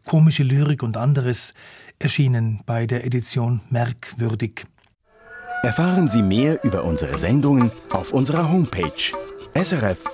Komische 0.06 0.42
Lyrik 0.42 0.82
und 0.82 0.96
anderes 0.96 1.54
erschienen 1.98 2.60
bei 2.66 2.86
der 2.86 3.04
Edition 3.04 3.60
Merkwürdig. 3.70 4.66
Erfahren 5.62 6.08
Sie 6.08 6.22
mehr 6.22 6.64
über 6.64 6.82
unsere 6.84 7.16
Sendungen 7.16 7.70
auf 7.90 8.12
unserer 8.12 8.50
Homepage 8.50 9.12
srf.ch-kultur. 9.54 10.12